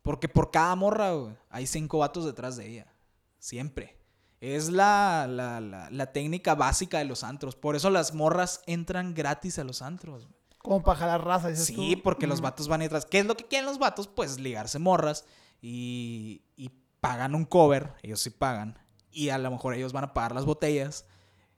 [0.02, 2.92] Porque por cada morra, güey, hay cinco vatos detrás de ella.
[3.38, 3.96] Siempre.
[4.40, 7.54] Es la, la, la- la técnica básica de los antros.
[7.54, 10.26] Por eso las morras entran gratis a los antros.
[10.26, 10.36] güey.
[10.58, 12.02] Como para jalar raza, dices Sí, tú.
[12.02, 13.04] porque los vatos van detrás.
[13.06, 14.08] ¿Qué es lo que quieren los vatos?
[14.08, 15.24] Pues ligarse morras
[15.60, 17.94] y, y pagan un cover.
[18.02, 18.78] Ellos sí pagan.
[19.10, 21.04] Y a lo mejor ellos van a pagar las botellas.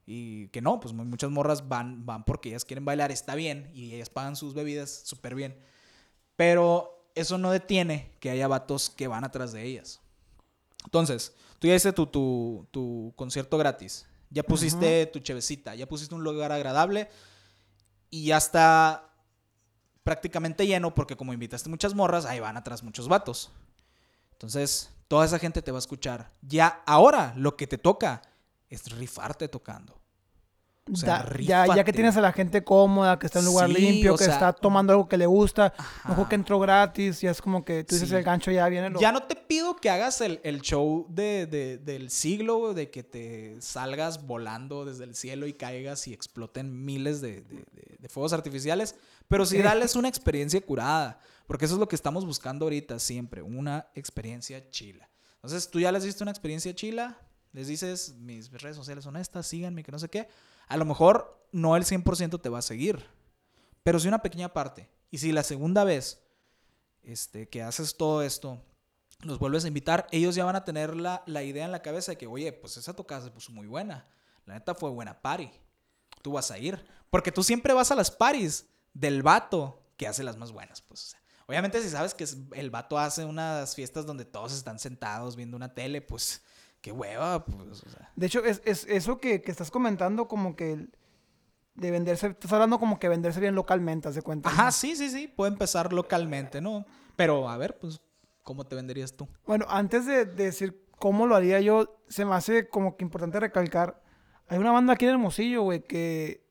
[0.07, 3.71] Y que no, pues mu- muchas morras van, van porque ellas quieren bailar, está bien.
[3.75, 5.59] Y ellas pagan sus bebidas súper bien.
[6.37, 10.01] Pero eso no detiene que haya vatos que van atrás de ellas.
[10.85, 14.07] Entonces, tú ya hiciste tu, tu, tu concierto gratis.
[14.31, 15.75] Ya pusiste tu chevecita.
[15.75, 17.09] Ya pusiste un lugar agradable.
[18.11, 19.11] Y ya está
[20.03, 23.51] prácticamente lleno porque como invitaste muchas morras, ahí van atrás muchos vatos.
[24.33, 26.33] Entonces, toda esa gente te va a escuchar.
[26.43, 28.23] Ya ahora lo que te toca
[28.69, 30.04] es rifarte tocando.
[30.93, 33.53] O sea, Da- ya, ya que tienes a la gente cómoda, que está en un
[33.53, 35.73] lugar Sí, limpio, que sea- está tomando algo que le gusta,
[36.05, 36.29] mejor Ajá.
[36.29, 38.15] que entró gratis, ya es como que tú dices Sí.
[38.15, 38.91] el gancho ya viene.
[38.91, 39.01] Lo...
[39.01, 43.03] Ya no te pido que hagas el, el show de, de- del siglo, de que
[43.03, 47.65] te salgas volando desde el cielo y caigas y exploten miles de, de-
[47.99, 48.95] de- fuegos artificiales,
[49.27, 53.41] pero sí darles una experiencia curada, porque eso es lo que estamos buscando ahorita siempre,
[53.41, 55.09] una experiencia chila.
[55.37, 57.17] Entonces tú ya les diste una experiencia chila,
[57.55, 60.29] les dices, mis redes sociales son estas, síganme, que no sé qué.
[60.69, 63.07] A lo mejor no el 100% te va a seguir,
[63.83, 64.89] pero sí una pequeña parte.
[65.11, 66.23] Y si la segunda vez
[67.03, 68.61] este, que haces todo esto,
[69.21, 72.13] los vuelves a invitar, ellos ya van a tener la, la idea en la cabeza
[72.13, 74.07] de que, oye, pues esa tocada se puso muy buena.
[74.47, 75.51] La neta fue buena party.
[76.23, 76.85] Tú vas a ir.
[77.11, 80.81] Porque tú siempre vas a las paris del vato que hace las más buenas.
[80.83, 82.27] Pues, obviamente si sabes que
[82.59, 86.43] el vato hace unas fiestas donde todos están sentados viendo una tele, pues
[86.85, 88.13] qué hueva, pues, o sea.
[88.15, 90.87] De hecho, es, es eso que, que estás comentando como que
[91.77, 94.51] de venderse, estás hablando como que venderse bien localmente, haz de cuenta.
[94.51, 94.73] Ajá, ¿no?
[94.73, 96.85] sí, sí, sí, puede empezar localmente, ¿no?
[97.17, 98.03] Pero a ver, pues,
[98.43, 99.27] ¿cómo te venderías tú?
[99.47, 103.41] Bueno, antes de, de decir cómo lo haría yo, se me hace como que importante
[103.41, 104.03] recalcar.
[104.49, 106.47] Hay una banda aquí en Hermosillo, güey, que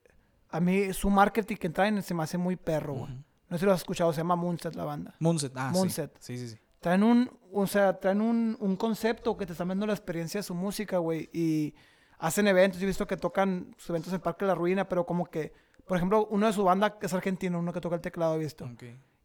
[0.49, 3.13] a mí su marketing que traen se me hace muy perro, güey.
[3.49, 5.15] No sé si lo has escuchado, se llama Moonset la banda.
[5.19, 5.77] Moonset, ah, sí.
[5.77, 6.17] Moonset.
[6.19, 6.57] Sí, sí, sí.
[6.83, 10.43] Traen un, o sea, traen un, un concepto que te están dando la experiencia de
[10.43, 11.29] su música, güey.
[11.31, 11.73] Y
[12.19, 12.79] hacen eventos.
[12.79, 15.53] Yo he visto que tocan sus eventos en Parque de la Ruina, pero como que,
[15.87, 18.65] por ejemplo, uno de su banda es argentino, uno que toca el teclado, he visto.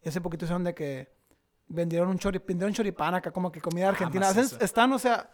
[0.05, 1.13] Y hace poquito hicieron de que
[1.67, 4.27] vendieron un, chori, vendieron choripán acá, como que comida argentina.
[4.29, 4.55] macizo.
[4.57, 5.29] Hacen- están, o sea,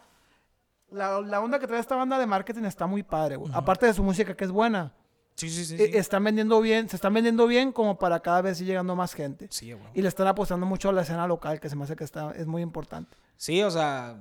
[0.91, 3.53] la, la onda que trae esta banda de marketing está muy padre, güey.
[3.55, 4.95] Aparte de su música que es buena.
[5.37, 5.75] Sí, sí, sí.
[5.75, 5.99] eh, sí.
[5.99, 9.49] Están vendiendo bien, se están vendiendo bien como para cada vez ir llegando más gente.
[9.51, 9.85] Sí, güey.
[9.95, 12.31] Y le están apostando mucho a la escena local, que se me hace que está,
[12.33, 13.17] es muy importante.
[13.37, 14.17] Sí, o sea,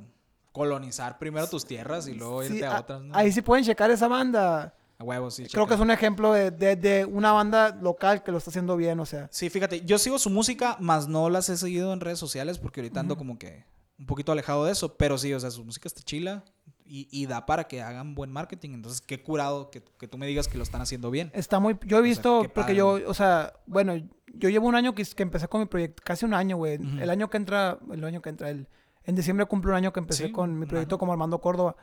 [0.51, 3.15] colonizar primero tus tierras y luego irte a, a- otras, ¿no?
[3.15, 4.73] Ahí sí pueden checar esa banda.
[4.99, 5.45] A huevos, sí.
[5.51, 8.77] Creo que es un ejemplo de, de- de una banda local que lo está haciendo
[8.77, 9.27] bien, o sea.
[9.31, 12.81] Sí, fíjate, yo sigo su música, más no las he seguido en redes sociales porque
[12.81, 13.65] ahorita ando como que
[13.99, 16.43] un poquito alejado de eso, pero sí, o sea, su música está chila
[16.85, 18.71] y, y da para que hagan buen marketing.
[18.71, 21.31] Entonces, qué curado que, que tú me digas que lo están haciendo bien.
[21.33, 21.77] Está muy...
[21.85, 23.93] Yo he visto, porque yo, o sea, bueno,
[24.33, 26.75] yo llevo un año que, que empecé con mi proyecto, casi un año, güey.
[26.99, 28.67] El año que entra, el año que entra, el,
[29.05, 31.75] en diciembre cumple un año que empecé Sí, con mi proyecto como Armando Córdoba.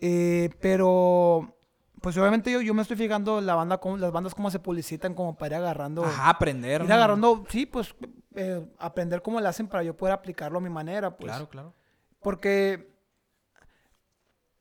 [0.00, 1.54] Eh, pero,
[2.00, 5.14] pues obviamente yo, yo me estoy fijando la banda, cómo- las bandas cómo se publicitan
[5.14, 6.04] como para ir agarrando...
[6.04, 6.82] Ajá, aprender.
[6.82, 6.94] Ir ¿no?
[6.94, 7.94] agarrando, sí, pues
[8.34, 11.30] eh, aprender cómo le hacen para yo poder aplicarlo a mi manera, pues.
[11.32, 11.74] Claro, claro.
[12.20, 12.97] Porque,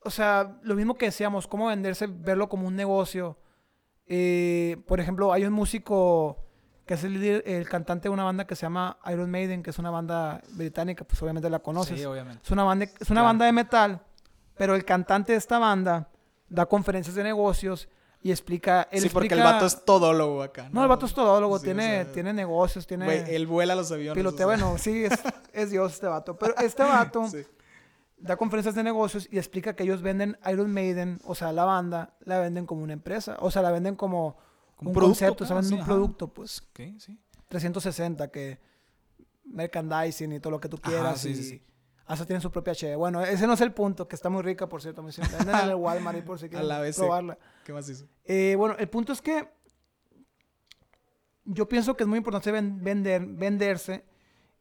[0.07, 3.37] o sea, lo mismo que decíamos, cómo venderse, verlo como un negocio.
[4.07, 6.37] Eh, por ejemplo, hay un músico
[6.85, 9.79] que es el, el cantante de una banda que se llama Iron Maiden, que es
[9.79, 11.99] una banda británica, pues obviamente la conoces.
[11.99, 12.41] Sí, obviamente.
[12.43, 13.25] es una banda, es una Claro.
[13.25, 14.01] banda de metal,
[14.55, 16.09] pero el cantante de esta banda
[16.47, 17.89] da conferencias de negocios
[18.21, 18.87] y explica...
[18.89, 20.69] Él sí, porque el vato es todólogo acá.
[20.71, 23.03] No, el vato es todólogo, Sí, tiene, o sea, tiene negocios, tiene...
[23.03, 24.15] Güey, él vuela los aviones.
[24.17, 24.65] Pilotea, o sea.
[24.65, 25.11] bueno, sí, es,
[25.51, 26.37] es Dios este vato.
[26.37, 27.43] Pero este vato Sí.
[28.17, 32.15] Da conferencias de negocios y explica que ellos venden Iron Maiden, o sea, la banda,
[32.21, 33.37] la venden como una empresa.
[33.39, 34.37] O sea, la venden como
[34.79, 35.91] un, un producto, concepto, o sea, venden sí, un ajá.
[35.91, 36.61] producto, pues.
[36.69, 37.19] Ok, sí.
[37.47, 38.59] 360, que
[39.45, 41.21] merchandising y todo lo que tú Ajá, quieras.
[41.21, 41.63] sí, y sí, sí.
[42.05, 42.95] hasta tienen su propia cheve.
[42.95, 45.01] Bueno, ese no es el punto, que está muy rica, por cierto.
[45.03, 47.37] Me venden en el Walmart y por si quieren probarla.
[47.63, 48.05] ¿Qué más hizo?
[48.25, 49.47] Eh, bueno, el punto es que
[51.45, 54.03] yo pienso que es muy importante ven- vender, venderse.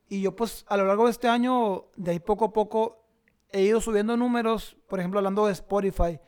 [0.09, 3.06] Y yo, pues, a lo largo de este año, de ahí poco a poco,
[3.53, 4.76] he ido subiendo números.
[4.88, 6.18] Por ejemplo, hablando de Spotify.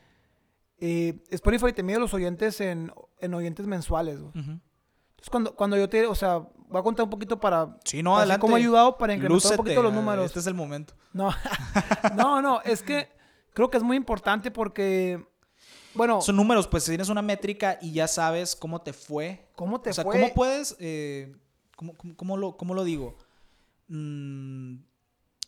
[0.81, 4.21] Eh, Spotify te mide los oyentes en, en oyentes mensuales.
[4.21, 4.31] güey.
[4.31, 4.51] Ujú.
[4.51, 7.77] Entonces, cuando, cuando yo te, o sea, voy a contar un poquito para...
[7.85, 8.41] Sí, no, adelante.
[8.41, 10.27] como he ayudado para incrementar Lúcete, un poquito los números.
[10.27, 10.95] Este es el momento.
[11.13, 11.31] No,
[12.17, 13.09] no, no, es que
[13.53, 15.27] creo que es muy importante porque,
[15.95, 19.49] bueno, Son números, pues tienes una métrica y ya sabes cómo te fue.
[19.57, 20.21] ¿cómo te o sea, fue?
[20.21, 21.35] ¿cómo puedes, eh,
[21.75, 23.17] cómo, cómo- cómo lo, cómo lo digo?
[23.89, 24.77] Mm,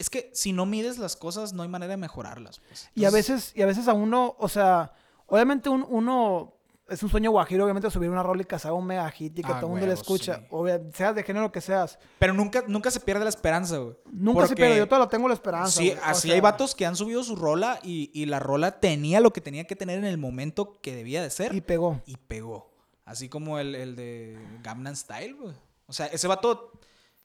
[0.01, 2.61] es que si no mides las cosas, no hay manera de mejorarlas.
[2.67, 2.89] pues.
[2.95, 4.93] Y a veces, y a veces a uno, o sea,
[5.27, 6.55] obviamente un- uno
[6.89, 9.53] es un sueño guajiro, obviamente subir una rola y sea un mega hit y que
[9.53, 10.47] Ah, todo el mundo le escucha, sí.
[10.51, 11.99] obvia- seas de género que seas.
[12.19, 13.95] Pero nunca, nunca se pierde la esperanza, güey.
[14.11, 15.71] Nunca se Porque- pierde, yo todavía tengo la esperanza.
[15.71, 18.41] Sí, güey, o así sea, hay vatos que han subido su rola y, y la
[18.41, 21.55] rola tenía lo que tenía que tener en el momento que debía de ser.
[21.55, 22.01] Y pegó.
[22.07, 22.73] y pegó.
[23.05, 25.55] Así como el, el de Gamnan Style, güey.
[25.87, 26.73] O sea, ese vato.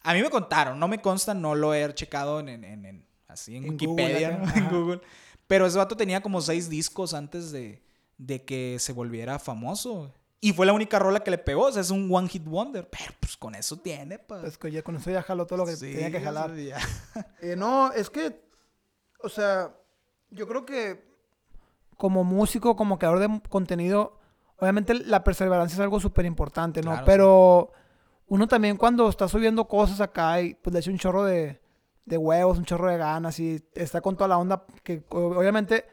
[0.05, 3.05] A mí me contaron, no me consta, no lo he checado en, en- en- en-
[3.27, 4.69] así en, En Wikipedia, Google en.
[4.69, 5.01] Google.
[5.47, 7.83] Pero ese vato tenía como seis discos antes de,
[8.17, 10.13] de que se volviera famoso.
[10.41, 11.63] Y fue la única rola que le pegó.
[11.63, 12.87] O sea, es un one hit wonder.
[12.89, 14.41] Pero pues con eso tiene, pa.
[14.41, 16.55] Pues que ya con eso ya jaló todo lo que Sí, tenía que jalar.
[16.55, 16.77] ya.
[17.41, 18.43] Eh, no, es que,
[19.23, 19.75] o sea,
[20.29, 21.03] yo creo que
[21.97, 24.19] como músico, como creador de contenido,
[24.57, 26.91] obviamente la perseverancia es algo súper importante, ¿no?
[26.91, 27.71] Claro, Pero
[28.27, 31.59] uno también cuando está subiendo cosas acá y pues le echa un chorro de,
[32.05, 35.85] de huevos, un chorro de ganas y está con toda la onda que obviamente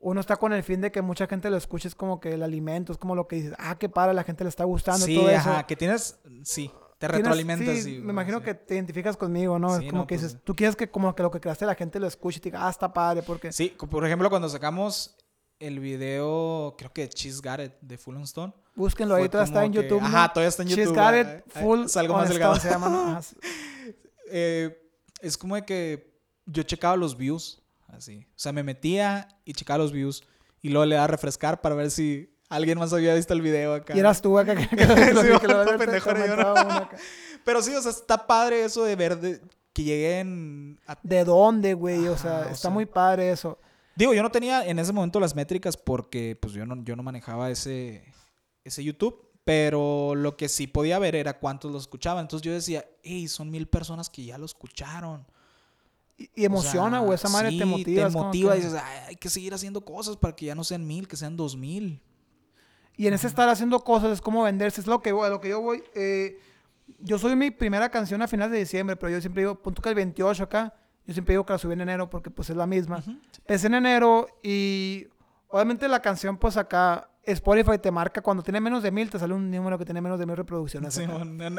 [0.00, 2.42] uno está con el fin de que mucha gente lo escuche, es como que el
[2.42, 5.16] alimento, es como lo que dices, ah, qué padre, la gente le está gustando Sí,
[5.16, 5.50] todo eso.
[5.50, 6.20] ajá, que tienes.
[6.44, 7.76] Sí, te retroalimentas.
[7.76, 8.44] sí, sí, me imagino sí.
[8.44, 9.76] que te identificas conmigo, ¿no?
[9.76, 10.42] Sí, es como no, que pues, dices, sí.
[10.44, 12.66] tú quieres que como que lo que creaste la gente lo escuche y te diga,
[12.66, 13.52] ah, está padre, porque...
[13.52, 15.16] Sí, por ejemplo, cuando sacamos
[15.58, 18.54] el video, creo que Cheese Garrett de Full on Stone.
[18.78, 20.00] Búsquenlo ahí, todavía está en que- YouTube.
[20.00, 20.06] ¿no?
[20.06, 22.54] ajá, todavía está en She's YouTube, got ah, it, ah, full salgo más delgado.
[22.56, 23.20] Se llama.
[24.30, 24.78] Eh,
[25.22, 26.14] es como de que
[26.44, 28.26] yo checaba los views, así.
[28.28, 30.22] O sea, me metía y checaba los views.
[30.60, 33.72] Y luego le daba a refrescar para ver si alguien más había visto el video
[33.74, 33.96] acá.
[33.96, 34.54] Y eras tú acá.
[37.44, 39.40] Pero sí, o sea, está padre eso de ver de-
[39.72, 42.06] que lleguen a ¿De dónde, güey?
[42.08, 42.70] O sea, o está sea.
[42.70, 43.58] muy padre eso.
[43.96, 47.02] Digo, yo no tenía en ese momento las métricas porque pues yo no, yo no
[47.02, 48.04] manejaba ese,
[48.68, 52.22] ese YouTube, pero lo que sí podía ver era cuántos lo escuchaban.
[52.24, 55.26] Entonces yo decía, hey, son mil personas que ya lo escucharon.
[56.16, 58.08] Y, y emociona, O sea, esa madre sí, te motiva.
[58.08, 60.64] Te motiva que- y dices, "Ay, hay que seguir haciendo cosas para que ya no
[60.64, 62.02] sean mil, que sean dos mil.
[62.96, 65.60] Y en ese estar haciendo cosas es como venderse, es lo que, lo que yo
[65.60, 65.82] voy.
[65.94, 66.40] eh,
[67.00, 69.90] yo soy mi primera canción a finales de diciembre, pero yo siempre digo, punto que
[69.90, 70.74] el 28 acá,
[71.06, 72.98] yo siempre digo que la subí en enero porque pues es la misma.
[72.98, 73.12] Ujú.
[73.46, 75.06] Es en enero y
[75.48, 79.34] obviamente la canción pues acá Spotify te marca cuando tiene menos de mil, te sale
[79.34, 80.94] un número que tiene menos de mil reproducciones.
[80.94, 81.06] Sí,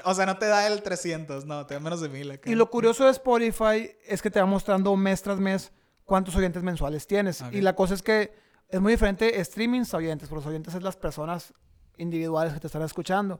[0.03, 2.49] o sea, no te da el 300, no, te da menos de 1000 acá.
[2.49, 5.71] Y lo curioso de Spotify es que te va mostrando mes tras mes
[6.05, 7.41] cuántos oyentes mensuales tienes.
[7.57, 8.33] Y la cosa es que
[8.69, 11.53] es muy diferente streamings a oyentes, porque los oyentes es las personas
[11.97, 13.39] individuales que te están escuchando.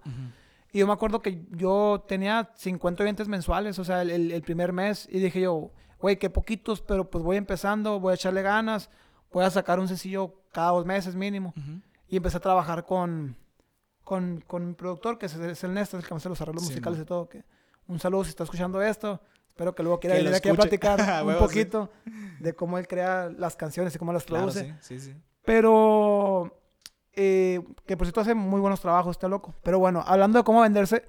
[0.71, 4.41] Y yo me acuerdo que yo tenía 50 oyentes mensuales, o sea, el, el- el
[4.43, 8.41] primer mes, y dije yo, güey, qué poquitos, pero pues voy empezando, voy a echarle
[8.43, 8.89] ganas,
[9.31, 11.53] voy a sacar un sencillo cada dos meses mínimo.
[12.09, 13.35] Y empecé a trabajar con,
[14.03, 16.63] con, con mi productor, que es, es el Néstor, el que me hace los arreglos
[16.63, 17.03] Sí, musicales man.
[17.03, 17.29] y todo.
[17.29, 17.43] Que,
[17.87, 19.21] un saludo si está escuchando esto.
[19.47, 21.45] Espero que luego quiera lo venir aquí a platicar A un huevo, sí.
[21.47, 21.89] poquito
[22.39, 24.75] de cómo él crea las canciones y cómo las Claro, produce.
[24.81, 25.15] sí, sí, sí.
[25.43, 26.55] Pero,
[27.13, 29.53] eh, que por cierto hace muy buenos trabajos, está loco.
[29.63, 31.05] Pero bueno, hablando de cómo venderse,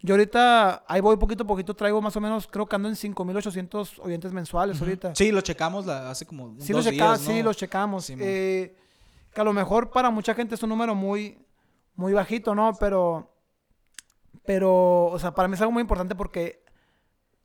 [0.00, 2.94] yo ahorita, ahí voy poquito a poquito, traigo más o menos, creo que ando en
[2.96, 4.84] 5.800 oyentes mensuales Ujú.
[4.84, 5.14] ahorita.
[5.14, 7.44] Sí, lo checamos la- hace como Sí, dos los checa- días, sí, ¿no?
[7.44, 8.04] los checamos.
[8.04, 8.14] Sí.
[8.18, 8.76] Eh,
[9.34, 11.38] que a lo mejor para mucha gente es un número muy,
[11.96, 12.72] muy bajito, ¿no?
[12.80, 13.30] Pero,
[14.44, 16.62] pero, o sea, para mí es algo muy importante porque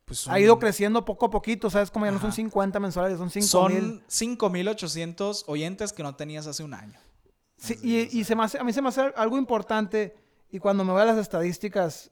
[0.04, 1.90] Pues ha ido creciendo poco a poquito, ¿sabes?
[1.90, 2.36] Como ya no son Ajá.
[2.36, 3.80] 50 mensuales, son 5,000.
[3.80, 6.98] Son 5.800 oyentes que no tenías hace un año.
[7.56, 10.16] Sí, Así, y, y se me hace- a mí se me hace algo importante
[10.50, 12.10] y cuando me voy a las estadísticas,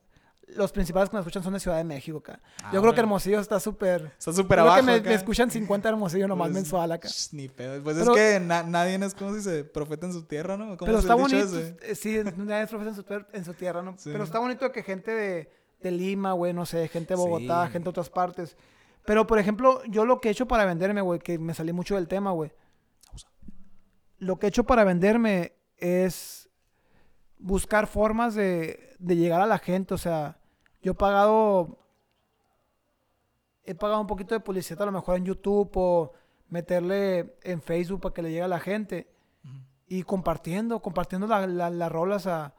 [0.57, 2.41] los principales que me escuchan son de Ciudad de México acá.
[2.63, 3.01] Ah, Yo creo que.
[3.01, 4.13] Hermosillo está súper...
[4.19, 5.09] Está súper Creo que abajo me, acá.
[5.11, 7.09] me escuchan 50 Hermosillo nomás Pues, mensual acá.
[7.09, 7.83] sh, Ni pedo.
[7.83, 10.77] Pues Pero- es que na- nadie es como si se profeta en su tierra, ¿no?
[10.77, 11.77] ¿Cómo Pero es está bonito, ese?
[11.83, 13.95] eh, sí, nadie es profeta en su, tuer- en su tierra, ¿no?
[13.99, 14.11] Sí.
[14.13, 17.73] Pero está bonito que gente de, de Lima, güey, no sé, gente de Bogotá, Sí.
[17.73, 18.57] gente de otras partes.
[19.05, 21.95] Pero, por ejemplo, yo lo que he hecho para venderme, güey, que me salí mucho
[21.95, 22.53] del tema, güey.
[24.19, 26.49] Lo que he hecho para venderme es
[27.39, 29.95] buscar formas de, de llegar a la gente.
[29.95, 30.38] O sea,
[30.83, 31.79] yo he pagado.
[33.65, 36.13] He pagado un poquito de publicidad a lo mejor en YouTube o
[36.49, 39.09] meterle en Facebook para que le llegue a la gente.
[39.87, 42.55] Y compartiendo, compartiendo la- la- las rolas a,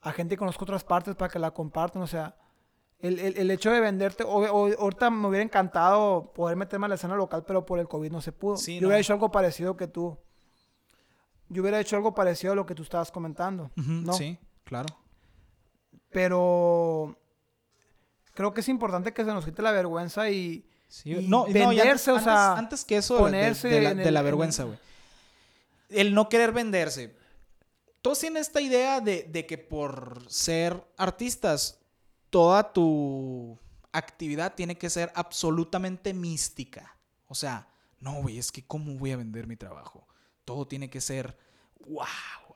[0.00, 2.02] a gente que conozco otras partes para que la compartan.
[2.02, 2.36] O sea,
[2.98, 4.24] el, el- el hecho de venderte.
[4.24, 7.86] o- o- ahorita me hubiera encantado poder meterme a la escena local, pero por el
[7.88, 8.56] COVID no se pudo.
[8.56, 8.88] Sí, yo no.
[8.88, 10.16] hubiera hecho algo parecido que tú.
[11.48, 13.70] Yo hubiera hecho algo parecido a lo que tú estabas comentando.
[14.12, 14.86] Sí, claro.
[16.10, 17.16] Pero
[18.36, 21.82] creo que es importante que se nos quite la vergüenza y, Sí, y no, venderse,
[21.82, 24.78] antes, o sea, antes, antes que eso de- de- ponerse de, la, de vergüenza, güey.
[25.88, 27.16] El no querer venderse.
[28.02, 31.80] Todos tienen esta idea de, de que por ser artistas,
[32.30, 33.58] toda tu
[33.90, 36.96] actividad tiene que ser absolutamente mística.
[37.26, 37.66] O sea,
[37.98, 40.06] no, güey, es que ¿cómo voy a vender mi trabajo?
[40.44, 41.36] Todo tiene que ser,
[41.88, 42.04] wow,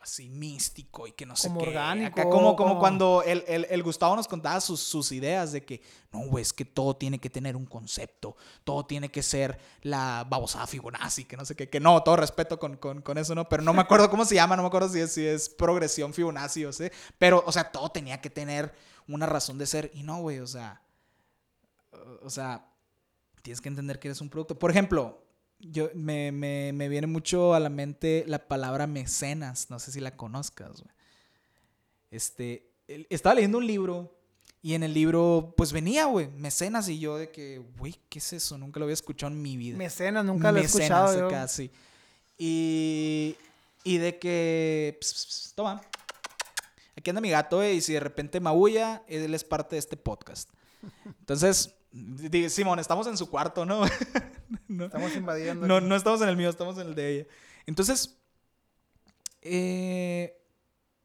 [0.03, 1.69] así místico y que no sé Como qué.
[1.69, 5.53] orgánico, Acá como, como como- cuando el, el- el Gustavo nos contaba sus, sus ideas
[5.53, 8.35] de que, no, güey, es que todo tiene que tener un concepto,
[8.65, 12.59] todo tiene que ser la babosada Fibonacci, que no sé qué, que no, todo respeto
[12.59, 13.47] con, con- con eso, ¿no?
[13.49, 16.15] Pero no me acuerdo cómo se llama, no me acuerdo si es, si es progresión
[16.15, 18.75] Fibonacci o sé, pero, o sea, todo tenía que tener
[19.07, 20.81] una razón de ser y no, güey, o sea,
[22.23, 22.67] o sea,
[23.43, 24.59] tienes que entender que eres un producto.
[24.59, 25.23] Por ejemplo,
[25.61, 30.01] yo me, me- me viene mucho a la mente la palabra mecenas, no sé si
[30.01, 30.95] la conozcas, güey.
[32.11, 32.71] Este,
[33.09, 34.17] estaba leyendo un libro
[34.63, 38.33] y en el libro, pues venía, güey, mecenas y yo de que, güey, ¿qué es
[38.33, 38.59] eso?
[38.59, 39.77] Nunca lo había escuchado en mi vida.
[39.79, 41.27] mecenas, nunca lo he Mecenas escuchado.
[41.29, 41.71] acá, sí.
[42.37, 43.37] Y,
[43.85, 44.99] y de que,
[45.55, 45.81] toma,
[46.97, 49.97] aquí anda mi gato, eh, y si de repente maulla, él es parte de este
[49.97, 50.51] podcast.
[51.21, 51.75] Entonces,
[52.49, 53.83] Simón, estamos en su cuarto, ¿no?
[54.69, 55.67] no, Estamos invadiendo.
[55.67, 57.27] no, no estamos en el mío, estamos en el de ella.
[57.67, 58.17] Entonces,
[59.43, 60.37] eh,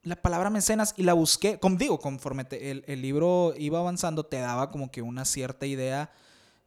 [0.04, 4.26] la palabra mecenas y la busqué, como digo, conforme te- el, el libro iba avanzando,
[4.26, 6.12] te daba como que una cierta idea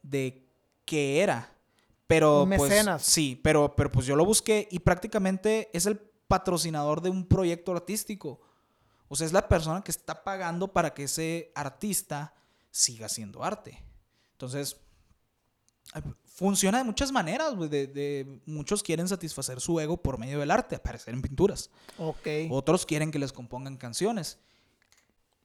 [0.03, 0.49] de
[0.85, 1.53] qué era.
[2.07, 3.03] Pero pues mecenas.
[3.03, 7.73] sí, pero, pero pues yo lo busqué y prácticamente es el patrocinador de un proyecto
[7.73, 8.41] artístico.
[9.09, 12.35] O sea, es la persona que está pagando para que ese artista
[12.71, 13.85] siga haciendo arte.
[14.39, 14.77] Entonces,
[16.25, 17.69] funciona de muchas maneras, güey.
[17.69, 21.71] De, de- muchos quieren satisfacer su ego por medio del arte, aparecer en pinturas.
[21.99, 22.27] Ok.
[22.51, 24.39] Otros quieren que les compongan canciones.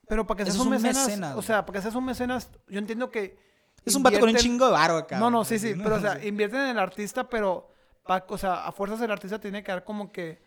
[0.08, 2.52] Pero para que seas es un mecenas, mecenas, o sea, para que seas un mecenas,
[2.68, 3.36] yo entiendo que...
[3.84, 5.18] Es un vato con un chingo de varo acá.
[5.18, 6.28] No, no, sí, sí, pero o sea, Sí.
[6.28, 7.70] invierten en el artista, pero,
[8.06, 10.40] pa- o sea, a fuerzas el artista tiene que dar como que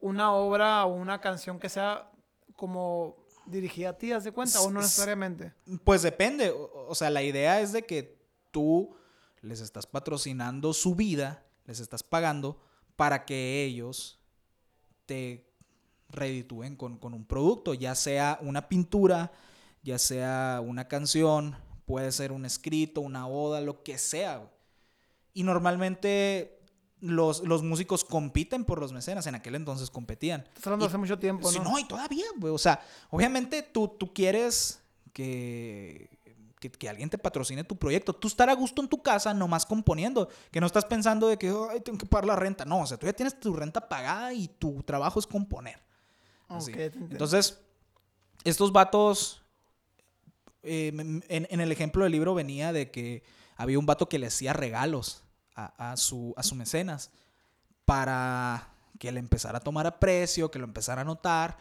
[0.00, 2.10] una obra o una canción que sea
[2.56, 3.16] como
[3.50, 4.60] dirigida a ti, ¿haz de cuenta?
[4.60, 5.52] O no necesariamente.
[5.84, 6.50] Pues depende.
[6.50, 8.18] O, o sea, la idea es de que
[8.50, 8.94] tú
[9.42, 12.60] les estás patrocinando su vida, les estás pagando
[12.96, 14.18] para que ellos
[15.06, 15.48] te
[16.08, 19.32] reditúen con, con un producto, ya sea una pintura,
[19.82, 24.50] ya sea una canción, puede ser un escrito, una oda, lo que sea.
[25.32, 26.57] Y normalmente
[27.00, 29.26] los, los músicos compiten por los mecenas.
[29.26, 30.42] En aquel entonces competían.
[30.48, 31.64] Estás hablando Y- hace mucho tiempo, Sí, ¿no?
[31.70, 32.52] no, y todavía, güey.
[32.52, 32.80] O sea,
[33.10, 34.80] obviamente tú, tú quieres
[35.12, 36.18] que,
[36.60, 38.12] que, que alguien te patrocine tu proyecto.
[38.12, 40.28] Tú estar a gusto en tu casa nomás componiendo.
[40.50, 42.64] Que no estás pensando de que, ay, tengo que pagar la renta.
[42.64, 45.80] No, o sea, tú ya tienes tu renta pagada y tu trabajo es componer.
[46.48, 46.72] Así.
[46.76, 47.60] Entonces,
[48.44, 49.42] estos vatos,
[50.62, 53.22] eh, en, en el ejemplo del libro venía de que
[53.56, 55.22] había un vato que le hacía regalos
[55.66, 57.10] a, a su, a su mecenas
[57.84, 61.56] para que le empezara a tomar aprecio, que lo empezara a notar.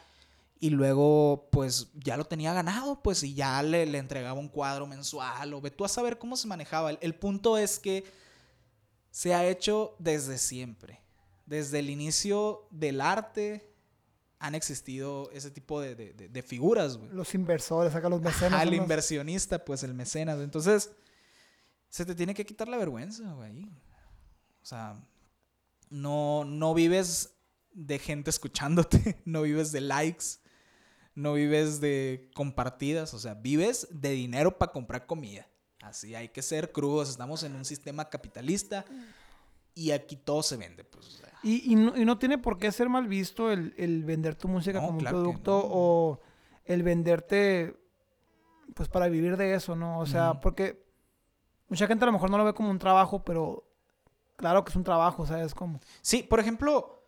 [0.59, 4.87] Y luego, pues, ya lo tenía ganado, pues, y ya le, le entregaba un cuadro
[4.87, 6.89] mensual, o ve tú a saber cómo se manejaba.
[6.89, 8.03] El, el punto es que
[9.11, 10.99] se ha hecho desde siempre.
[11.45, 13.71] Desde el inicio del arte
[14.39, 17.09] han existido ese tipo de, de- de- de figuras, güey.
[17.11, 18.59] Los inversores, acá los mecenas.
[18.59, 20.39] Al los- inversionista, pues el mecenas.
[20.39, 20.91] Entonces,
[21.89, 23.69] se te tiene que quitar la vergüenza, güey.
[24.67, 25.01] O sea,
[25.89, 27.39] no, no vives
[27.71, 30.41] de gente escuchándote, no vives de likes,
[31.15, 35.47] no vives de compartidas, o sea, vives de dinero para comprar comida.
[35.81, 38.83] Así hay que ser crudos, estamos en un sistema capitalista
[39.73, 41.07] y aquí todo se vende, pues.
[41.07, 41.31] o sea.
[41.43, 44.49] Y, y no, y no tiene por qué ser mal visto el, el vender tu
[44.49, 45.69] música No, como claro un producto no.
[45.71, 46.21] o
[46.65, 47.73] el venderte
[48.73, 49.97] pues para vivir de eso, ¿no?
[50.01, 50.85] O sea, porque
[51.69, 53.63] mucha gente a lo mejor no lo ve como un trabajo, pero
[54.37, 55.81] claro que es un trabajo, ¿sabes cómo?
[56.01, 57.03] Sí, por ejemplo,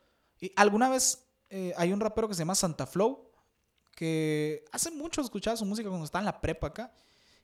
[0.57, 3.31] alguna vez eh, hay un rapero que se llama Santa Flow,
[3.95, 6.93] que hace mucho escuchaba su música cuando estaba en la prepa acá.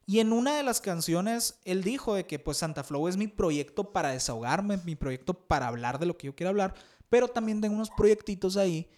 [0.07, 3.27] Y en una de las canciones, él dijo de que pues Santa Flow es mi
[3.27, 6.75] proyecto para desahogarme, mi proyecto para hablar de lo que yo quiero hablar,
[7.09, 8.89] pero también tengo unos proyectitos ahí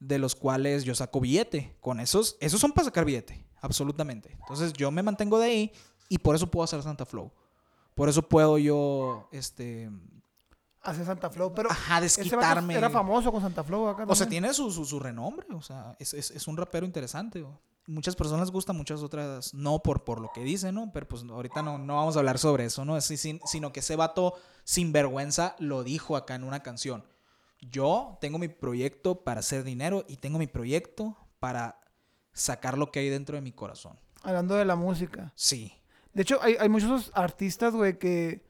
[0.00, 1.76] de los cuales yo saco billete.
[1.80, 4.36] Con esos, esos son para sacar billete, absolutamente.
[4.40, 5.72] Entonces yo me mantengo de ahí
[6.08, 7.32] y por eso puedo hacer Santa Flow.
[7.94, 9.90] Por eso puedo yo, este,
[10.82, 12.74] Hace Santa Flow, pero ajá, desquitarme.
[12.74, 15.94] era famoso con Santa Flow acá O sea, tiene su, su, su renombre, o sea,
[15.98, 17.44] es, es, es un rapero interesante.
[17.86, 20.90] Muchas personas les gusta, muchas otras no por, por lo que dice, ¿no?
[20.92, 22.98] Pero pues ahorita no, no vamos a hablar sobre eso, ¿no?
[23.00, 27.04] Sí, sin- sino que ese vato sin vergüenza lo dijo acá en una canción.
[27.60, 31.80] Yo tengo mi proyecto para hacer dinero y tengo mi proyecto para
[32.32, 33.98] sacar lo que hay dentro de mi corazón.
[34.22, 35.32] Hablando de la música.
[35.34, 35.74] Sí.
[36.14, 38.42] De hecho, hay, hay muchos artistas, güey, que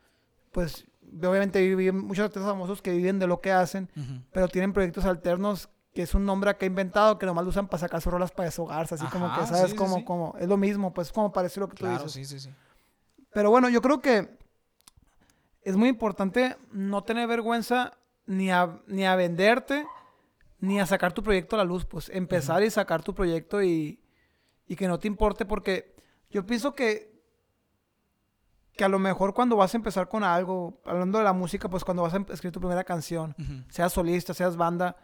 [0.52, 0.84] pues
[1.18, 3.88] obviamente viven, muchos artistas famosos que viven de lo que hacen,
[4.32, 7.66] pero tienen proyectos alternos que es un nombre que ha inventado que nomás lo usan
[7.66, 9.70] para sacar sus rolas para desahogarse, así como Ajá, que, ¿sabes?
[9.72, 10.04] sí, como, sí.
[10.04, 12.12] como, es lo mismo, pues como parece lo que tú dices.
[12.12, 12.50] sí, sí, sí.
[13.32, 14.38] Pero bueno, yo creo que
[15.62, 17.92] es muy importante no tener vergüenza
[18.26, 19.86] ni a, ni a venderte,
[20.58, 24.00] ni a sacar tu proyecto a la luz, pues empezar y sacar tu proyecto y,
[24.66, 25.96] y que no te importe, porque
[26.30, 27.09] yo pienso que,
[28.80, 31.84] que a lo mejor cuando vas a empezar con algo, hablando de la música, pues
[31.84, 33.36] cuando vas a em- escribir tu primera canción,
[33.68, 34.96] seas solista, seas banda,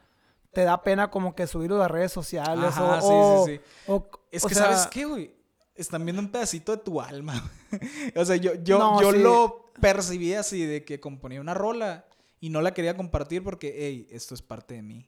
[0.50, 3.60] te da pena como que subirlo a redes sociales Ajá, o, sí, o- sí, sí.
[3.86, 5.34] o- Es o que, sea, ¿sabes qué, güey?
[5.74, 7.34] Están viendo un pedacito de tu alma.
[8.16, 9.18] o sea, yo, yo, No, yo sí.
[9.18, 12.06] lo percibí así de que componía una rola
[12.40, 15.06] y no la quería compartir porque, hey, esto es parte de mí.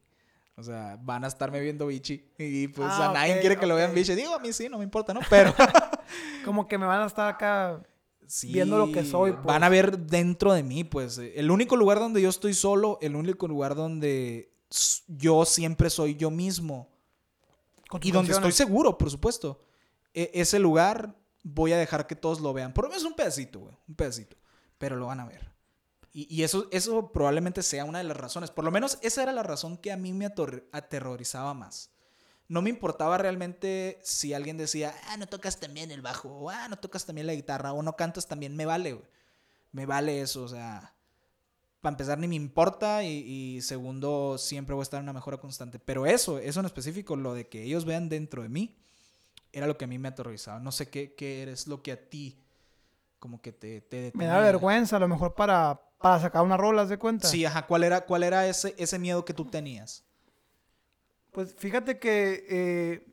[0.57, 2.33] O sea, van a estarme viendo bichi.
[2.37, 4.15] Y pues Ah, a nadie ok, quiere que lo vean bichi.
[4.15, 5.21] Digo, a mí sí, no me importa, ¿no?
[5.31, 5.55] Pero
[6.45, 7.81] Como que me van a estar acá
[8.29, 9.45] sí, Viendo lo que soy, pues.
[9.45, 11.19] Van a ver dentro de mí, pues.
[11.19, 14.53] El único lugar donde yo estoy solo, el único lugar donde
[15.09, 16.89] yo siempre soy yo mismo.
[17.89, 19.65] con Y donde estoy seguro, por supuesto.
[20.15, 22.73] E- ese lugar voy a dejar que todos lo vean.
[22.75, 23.75] Por lo menos un pedacito, güey.
[23.89, 24.37] Un pedacito.
[24.79, 25.51] Pero lo van a ver.
[26.13, 28.51] Y, y eso, eso probablemente sea una de las razones.
[28.51, 31.91] Por lo menos esa era la razón que a mí me ator- aterrorizaba más.
[32.49, 36.69] No me importaba realmente si alguien decía, ah, no tocas también el bajo, o ah,
[36.69, 38.57] no tocas también la guitarra, o no cantas también.
[38.57, 39.07] Me vale, güey.
[39.73, 40.95] Me vale eso, o sea.
[41.81, 43.05] Para empezar, ni me importa.
[43.05, 45.79] Y, y segundo, siempre voy a estar en una mejora constante.
[45.79, 48.79] Pero eso, eso en específico, lo de que ellos vean dentro de mí,
[49.53, 50.59] era lo que a mí me aterrorizaba.
[50.59, 52.43] No sé qué, qué eres lo que a ti,
[53.19, 56.83] como que te, te Me da vergüenza a lo mejor para, para sacar una rola,
[56.83, 57.29] ¿haz de cuenta?
[57.29, 57.67] Sí, ajá.
[57.67, 60.05] ¿Cuál era, cuál era ese, ese miedo que tú tenías?
[61.33, 63.07] Pues fíjate que, eh,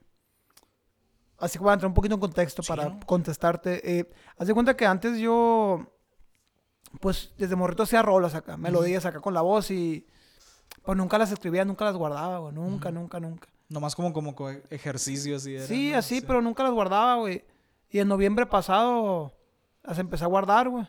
[1.37, 3.99] así que voy a entrar un poquito en contexto Sí, para contestarte.
[3.99, 5.91] Eh, haz de cuenta que antes yo,
[7.01, 10.07] pues desde morrito hacía rolas acá, melodías acá con la voz y
[10.83, 13.47] pues nunca las escribía, nunca las guardaba, güey, nunca, nunca, nunca.
[13.69, 15.97] Nomás como, como co- ejercicio así era, Sí, ¿no?
[15.97, 17.43] así, pero nunca las guardaba, güey.
[17.89, 19.33] Y en noviembre pasado
[19.83, 20.87] las empecé a guardar, güey.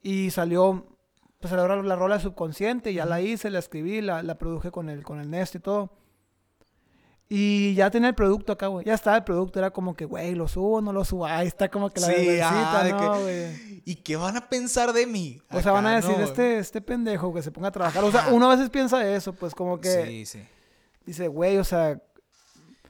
[0.00, 0.86] Y salió,
[1.44, 4.88] pues salió la, la rola subconsciente, ya la hice, la escribí, la, la produje con
[4.88, 5.90] el, con el Nest y todo.
[7.28, 8.86] Y ya tenía el producto acá, güey.
[8.86, 9.58] Ya estaba el producto.
[9.58, 11.26] Era como que, güey, lo subo, no lo subo.
[11.26, 12.40] Ahí está como que la Sí, de
[12.92, 13.82] ¿no, que-?
[13.84, 15.38] ¿Y qué van a pensar de mí?
[15.50, 16.24] O sea, van a decir, ¿no?
[16.24, 18.02] este, este pendejo que se ponga a trabajar.
[18.04, 20.42] O sea, uno a veces piensa eso, pues como que Sí, sí.
[21.04, 22.00] dice, güey, o sea,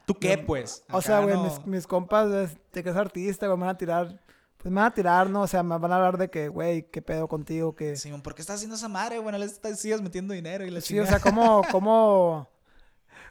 [0.06, 0.84] ¿Tú qué, pues?
[0.92, 1.42] o sea, güey, no.
[1.42, 4.20] mis, mis compas de, de que es artista, güey, me van a tirar,
[4.64, 5.42] pues me van a tirar, ¿no?
[5.42, 7.96] O sea, me van a hablar de que, güey, qué pedo contigo, que...
[7.96, 9.18] Simón, ¿por qué estás haciendo esa madre?
[9.18, 12.48] Bueno, le estás, sigues metiendo dinero y la Sí, o sea, cómo, cómo,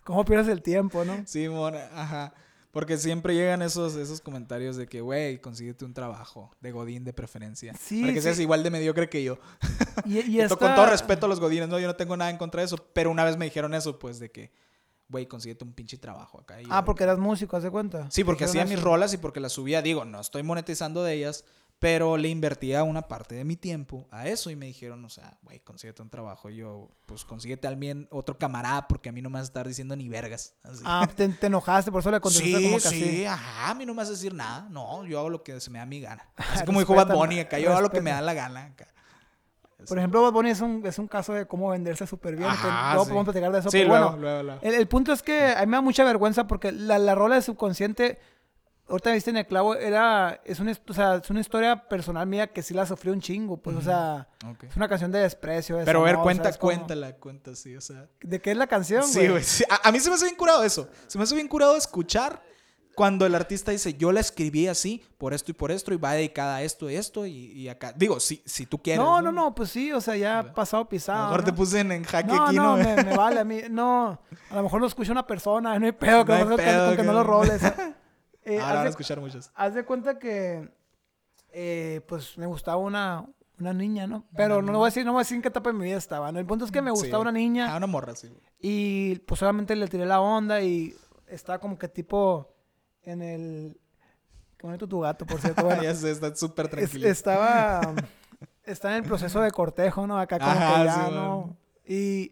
[0.03, 1.25] cómo pierdes el tiempo, ¿no?
[1.25, 2.36] Simón, ajá.
[2.69, 7.13] Porque siempre llegan esos, esos comentarios de que, güey, consíguete un trabajo de Godín de
[7.13, 7.73] preferencia.
[7.81, 8.25] Sí, para que sí.
[8.25, 9.39] seas igual de mediocre que yo.
[10.05, 12.38] Y, y esta- Con todo respeto a los Godines, no, yo no tengo nada en
[12.38, 12.77] contra de eso.
[12.93, 14.51] Pero una vez me dijeron eso, pues, de que,
[15.09, 16.61] güey, consíguete un pinche trabajo acá.
[16.61, 18.07] Y Ah, porque eras músico, ¿haz de cuenta?
[18.11, 19.81] Sí, porque hacía mis rolas y porque las subía.
[19.81, 21.45] Digo, no estoy monetizando de ellas,
[21.79, 25.37] pero le invertía una parte de mi tiempo a eso y me dijeron, o sea,
[25.43, 26.49] güey, consíguete un trabajo.
[26.49, 29.67] Y yo, pues consíguete alguien, otro camarada, porque a mí no me vas a estar
[29.67, 30.55] diciendo ni vergas.
[30.63, 30.81] Así.
[30.85, 33.25] Ah, te, te enojaste, por eso le contestaste Sí, como que sí, así.
[33.25, 34.67] ajá, a mí no me vas a decir nada.
[34.69, 36.25] No, yo hago lo que se me da mi gana.
[36.37, 38.87] Así como dijo Bad Bunny acá, yo hago lo que me da la gana acá.
[39.88, 42.49] Por ejemplo, Bad Bunny es un, es un caso de cómo venderse súper bien.
[42.49, 43.09] que Ajá, luego sí.
[43.09, 43.69] podemos platicar de eso.
[43.71, 44.59] Sí, pero luego, bueno, luego, luego.
[44.61, 47.36] el, el punto es que a mí me da mucha vergüenza porque la, la rola
[47.36, 48.19] de subconsciente,
[48.88, 52.47] ahorita viste en el clavo, era, es una, o sea, es una historia personal mía
[52.47, 53.57] que sí la sufrí un chingo.
[53.57, 54.27] Pues, o sea,
[54.67, 55.77] es una canción de desprecio.
[55.77, 56.71] de Pero a ver, desamor, cuenta, ¿sabes cómo?
[56.73, 58.07] cuéntala, cuenta, sí, o sea.
[58.21, 59.43] ¿De qué es la canción, Sí, güey.
[59.43, 59.63] sí.
[59.69, 60.88] A, a mí se me hace bien curado eso.
[61.07, 62.41] Se me hace bien curado escuchar
[62.95, 66.13] cuando el artista dice, yo la escribí así, por esto y por esto, y va
[66.13, 67.93] dedicada a esto y esto, y, y acá.
[67.93, 69.03] Digo, si, si tú quieres.
[69.03, 71.19] No, no, no, pues sí, o sea, ya pasado A pisado.
[71.19, 71.45] lo mejor ¿no?
[71.45, 72.83] te puse en, en jaque No, aquí, no, ¿no?
[72.83, 73.61] me, me vale a mí.
[73.71, 74.19] No,
[74.49, 76.65] a lo mejor lo escucha una persona, no hay pedo, que, No hay mejor que-
[76.65, 77.61] pedo, con que no lo roles.
[78.45, 79.49] Eh, Ahora van a escuchar muchos.
[79.55, 80.69] haz de cuenta que,
[81.53, 83.25] eh, pues, me gustaba una,
[83.59, 84.25] una niña, ¿no?
[84.35, 85.97] Pero no, voy a decir, no voy a decir en qué etapa de mi vida
[85.97, 86.39] estaba, ¿no?
[86.39, 87.29] El punto es que me gustaba Sí.
[87.29, 88.29] una niña Ah, una morra, sí.
[88.59, 90.93] y, pues, solamente le tiré la onda y
[91.27, 92.52] estaba como que tipo
[93.03, 93.79] en el...
[94.57, 95.63] Qué bonito tu gato, por cierto.
[95.63, 97.07] Bueno, ya sé, está súper es- tranquilo.
[97.07, 97.93] estaba...
[98.65, 100.17] Está en el proceso de cortejo, ¿no?
[100.17, 101.57] Acá como Ajá, que ya, sí, ¿no?
[101.85, 102.31] Y...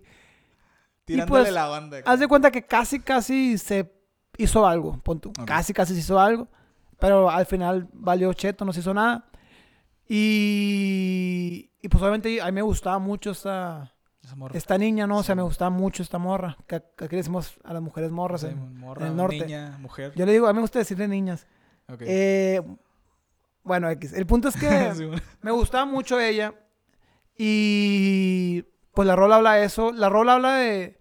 [1.03, 1.97] Tirándole pues, la banda.
[2.05, 3.91] Haz de cuenta que casi, casi se
[4.37, 5.29] hizo algo, pon tú.
[5.31, 5.43] Ok.
[5.45, 6.47] Casi, casi se hizo algo.
[6.99, 9.25] Pero al final valió cheto, no se hizo nada.
[10.07, 13.90] Y, y pues obviamente a mí me gustaba mucho esta,
[14.31, 14.57] Esa morra.
[14.57, 15.17] esta niña, ¿no?
[15.17, 16.57] O sea, me gustaba mucho esta morra.
[16.67, 19.39] Que, que aquí decimos a las mujeres morras Sí, en, morra, en el norte.
[19.39, 20.13] niña, mujer.
[20.15, 21.45] Yo le digo, a mí me gusta decirle niñas.
[21.99, 22.61] Eh,
[23.63, 24.13] bueno, X.
[24.13, 25.21] El punto es que Sí, bueno.
[25.41, 26.53] me gustaba mucho ella.
[27.37, 28.61] Y
[28.93, 29.91] pues la rola habla de eso.
[29.91, 30.97] La rola habla de,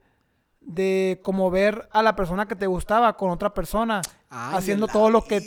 [0.61, 4.01] de como ver a la persona que te gustaba con otra persona.
[4.29, 5.41] Ay, haciendo todo lo que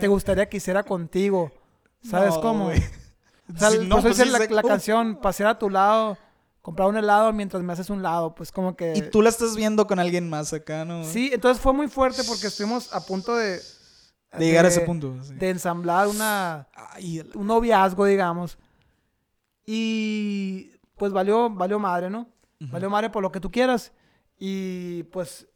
[0.00, 1.52] te gustaría que hiciera contigo.
[2.02, 2.64] ¿Sabes No, cómo?
[2.64, 2.82] güey.
[3.54, 4.66] O sea, Sí, por no, pues sí la, sé- la Uf.
[4.68, 6.16] canción, pasear a tu lado,
[6.62, 8.34] comprar un helado mientras me haces un lado.
[8.34, 8.94] Pues como que...
[8.96, 11.04] Y tú la estás viendo con alguien más acá, ¿no?
[11.04, 13.60] Sí, entonces fue muy fuerte porque estuvimos a punto de...
[14.38, 15.14] De llegar a ese punto.
[15.22, 15.34] sí.
[15.34, 18.56] De ensamblar una, Ay, un noviazgo, digamos.
[19.66, 22.28] Y pues valió, valió madre, ¿no?
[22.60, 22.72] Ujú.
[22.72, 23.92] Valió madre por lo que tú quieras.
[24.38, 25.46] Y pues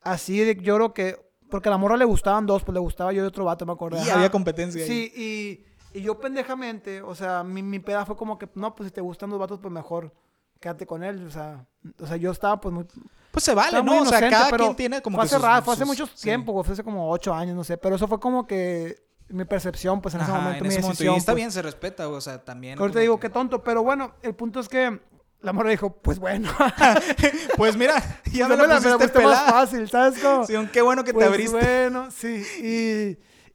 [0.00, 1.30] así de- yo creo que...
[1.50, 3.72] Porque a la morra le gustaban dos, pues le gustaba yo y otro vato, me
[3.72, 3.98] acuerdo.
[4.04, 4.88] Y había competencia ahí.
[4.88, 8.88] Sí, y, y yo pendejamente, o sea, mi, mi peda fue como que, no, pues
[8.88, 10.12] si te gustan los vatos, pues mejor
[10.60, 11.26] quédate con él.
[11.26, 11.66] O sea,
[12.00, 12.84] o sea yo estaba pues muy...
[13.30, 13.92] Pues se vale, ¿no?
[13.92, 15.82] O sea, inocente, cada pero quien tiene como fue que hace sus- rato, fue hace
[15.84, 16.22] sus- mucho sí.
[16.24, 17.76] tiempo, güey, fue hace como ocho años, no sé.
[17.78, 18.96] Pero eso fue como que
[19.28, 20.88] mi percepción, pues en ese momento, en mi ese momento.
[20.90, 21.14] decisión.
[21.14, 21.36] Y está pues.
[21.36, 22.78] bien, se respeta, o sea, también.
[22.78, 25.00] Ahorita como digo, que- qué tonto, pero bueno, el punto es que
[25.42, 26.50] la morra dijo, pues bueno.
[27.56, 27.94] Pues mira,
[28.32, 29.50] ya me Pues la me pusiste pusiste más pelada.
[29.52, 30.46] fácil, ¿sabes cómo?
[30.46, 31.56] Sí, qué bueno que Pues te abriste.
[31.90, 32.42] bueno, sí.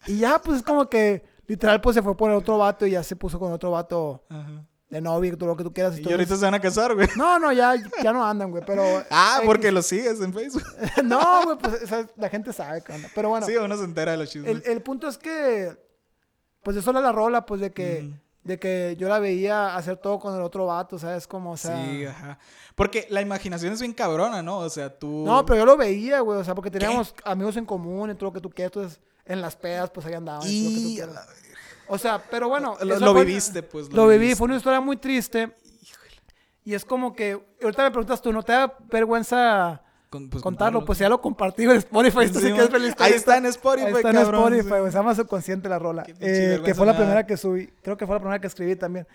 [0.08, 2.86] Y, y ya, pues es como que literal, pues se fue por el otro vato
[2.86, 4.64] y ya se puso con otro vato Ajá.
[4.89, 5.93] de novio, todo lo que tú quieras.
[5.93, 7.08] Y entonces- ahorita se van a casar, güey.
[7.16, 7.74] No, no, ya,
[8.04, 8.84] ya no andan, güey, pero...
[9.10, 9.48] Ah, X.
[9.48, 10.64] porque lo sigues en Facebook.
[11.04, 13.10] no, güey, pues o sea, la gente sabe qué onda.
[13.14, 14.52] Pero bueno, Sí, uno se entera de los chismes.
[14.52, 15.78] el, el punto es que...
[16.64, 18.12] Pues eso era la rola, pues de que...
[18.43, 21.26] De que yo la veía hacer todo con el otro vato, ¿sabes?
[21.26, 21.84] Como, o sea...
[21.84, 22.38] Sí, ajá.
[22.76, 24.60] Porque la imaginación es bien cabrona, ¿no?
[24.60, 25.24] O sea, tú.
[25.26, 28.26] No, pero yo lo veía, güey, o sea, porque teníamos amigos en común y todo
[28.26, 30.47] lo que tú quieras, entonces en las pedas, pues ahí andaban.
[30.47, 31.19] y lo que tú.
[31.88, 32.78] O sea, pero bueno.
[32.82, 33.91] Lo, fue- viviste, pues.
[33.91, 34.38] Lo viví, viviste.
[34.38, 35.51] fue una historia muy triste.
[36.63, 40.84] Y es como que, ahorita me preguntas tú, ¿no te da vergüenza Con- pues, contarlo?
[40.84, 42.95] Pues ya lo compartí en Spotify, esto sí Sí, que es feliz.
[42.97, 44.91] Ahí está en Spotify, Ahí está en cabrón, Spotify, sí.
[44.91, 46.03] se llama Subconsciente la rola.
[46.19, 47.67] Eh, que fue la primera que subí.
[47.84, 49.07] Creo que fue la primera que escribí también.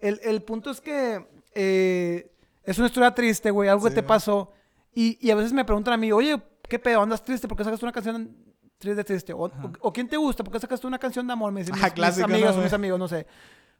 [0.00, 2.32] El, el punto es que eh,
[2.64, 4.52] es una historia triste, güey, algo Sí, que te pasó.
[4.92, 7.02] Y, y a veces me preguntan a mí, oye, ¿qué pedo?
[7.02, 7.46] ¿Andas triste?
[7.46, 8.34] ¿Por qué sacas una canción
[8.78, 9.32] triste, triste?
[9.32, 9.50] O, o,
[9.80, 10.44] o ¿quién te gusta?
[10.44, 11.52] ¿Por qué sacas una canción de amor?
[11.52, 12.64] Me dicen Ajá, mis, mis clásico, ¿no, amigos o güey?
[12.64, 13.26] mis amigos, no sé.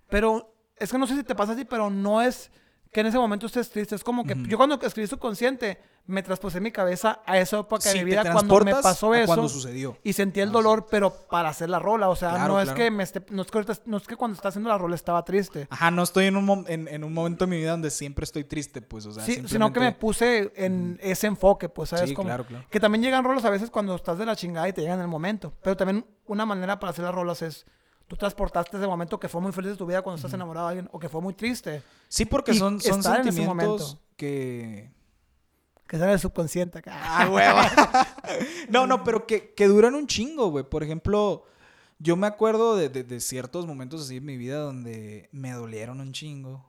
[0.08, 2.50] Pero es que no sé si te pasa así, pero no es
[2.96, 3.94] que en ese momento estés triste.
[3.94, 7.98] Es como que yo cuando escribí subconsciente me traspusé mi cabeza a esa época Sí,
[7.98, 9.26] de mi vida cuando me pasó eso.
[9.26, 9.98] cuando sucedió.
[10.02, 12.08] Y sentí el Ah, dolor, pero para hacer la rola.
[12.08, 14.16] O sea, Claro, no, es que me esté- no, es que ahorita- no es que
[14.16, 15.66] cuando está haciendo la rola estaba triste.
[15.68, 18.44] Ajá, no estoy en un, en, en un momento de mi vida donde siempre estoy
[18.44, 22.08] triste, pues, o sea, Sí, sino que me puse en ese enfoque, pues, ¿sabes?
[22.08, 22.28] Sí, cómo?
[22.28, 22.64] claro, claro.
[22.70, 25.02] Que también llegan rolas a veces cuando estás de la chingada y te llegan en
[25.02, 25.52] el momento.
[25.62, 27.66] Pero también una manera para hacer las rolas es,
[28.06, 30.72] tú transportaste ese momento que fue muy feliz de tu vida cuando estás enamorado de
[30.72, 31.82] alguien o que fue muy triste.
[32.08, 34.00] Sí, porque y son, son estar en ese sentimientos momento.
[34.16, 34.90] que...
[35.88, 36.92] Que sale el subconsciente acá.
[37.00, 37.60] Ah, huevo.
[38.70, 40.64] no, no, pero que, que duran un chingo, güey.
[40.64, 41.44] Por ejemplo,
[42.00, 46.00] yo me acuerdo de, de- de ciertos momentos así en mi vida donde me dolieron
[46.00, 46.68] un chingo.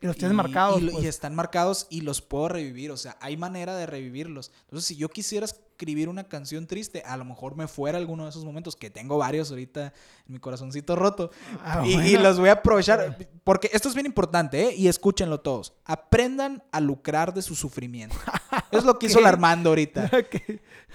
[0.00, 0.80] Y los tienes marcados.
[0.80, 1.04] Y, pues.
[1.04, 2.92] están marcados y los puedo revivir.
[2.92, 4.52] O sea, hay manera de revivirlos.
[4.62, 8.30] Entonces, si yo quisiera escribir una canción triste, a lo mejor me fuera alguno de
[8.30, 9.92] esos momentos, que tengo varios ahorita
[10.26, 11.32] en mi corazoncito roto.
[11.64, 13.16] Ah, y, los voy a aprovechar.
[13.42, 14.74] Porque esto es bien importante, ¿eh?
[14.76, 15.74] Y escúchenlo todos.
[15.84, 18.16] Aprendan a lucrar de su sufrimiento.
[18.70, 19.26] Es lo que hizo el.
[19.26, 20.10] Armando ahorita.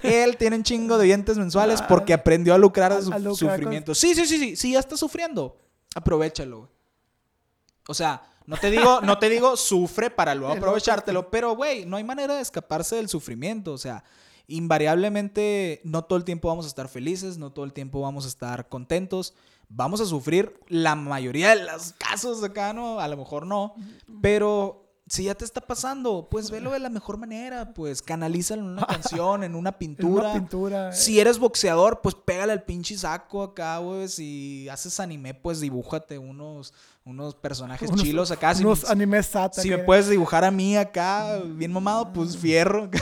[0.03, 3.23] Él tiene un chingo de dientes mensuales Ah, porque aprendió a lucrar de su lucrar
[3.23, 3.95] con- sufrimiento.
[3.95, 4.55] Sí, sí, sí, sí.
[4.55, 5.57] Si ya estás sufriendo,
[5.95, 6.69] aprovechalo.
[7.87, 11.97] O sea, no te digo, no te digo sufre para luego aprovechártelo, pero güey, no
[11.97, 13.73] hay manera de escaparse del sufrimiento.
[13.73, 14.03] O sea,
[14.47, 18.27] invariablemente no todo el tiempo vamos a estar felices, no todo el tiempo vamos a
[18.27, 19.33] estar contentos.
[19.69, 22.99] Vamos a sufrir la mayoría de los casos acá, ¿no?
[22.99, 23.73] A lo mejor no.
[24.21, 24.82] Pero
[25.13, 27.71] si ya te está pasando, pues velo de la mejor manera.
[27.75, 30.29] Pues canalízalo en una canción, en una pintura.
[30.31, 30.89] una pintura.
[30.89, 30.93] eh.
[30.93, 34.07] Si eres boxeador, pues pégale al pinche saco acá, güey.
[34.07, 36.73] Si haces anime, pues dibújate unos,
[37.05, 38.55] unos personajes Unos- chilos acá.
[38.55, 39.61] Si, Unos animes sata.
[39.61, 42.89] si me que- puedes dibujar a mí acá, bien mamado, pues fierro.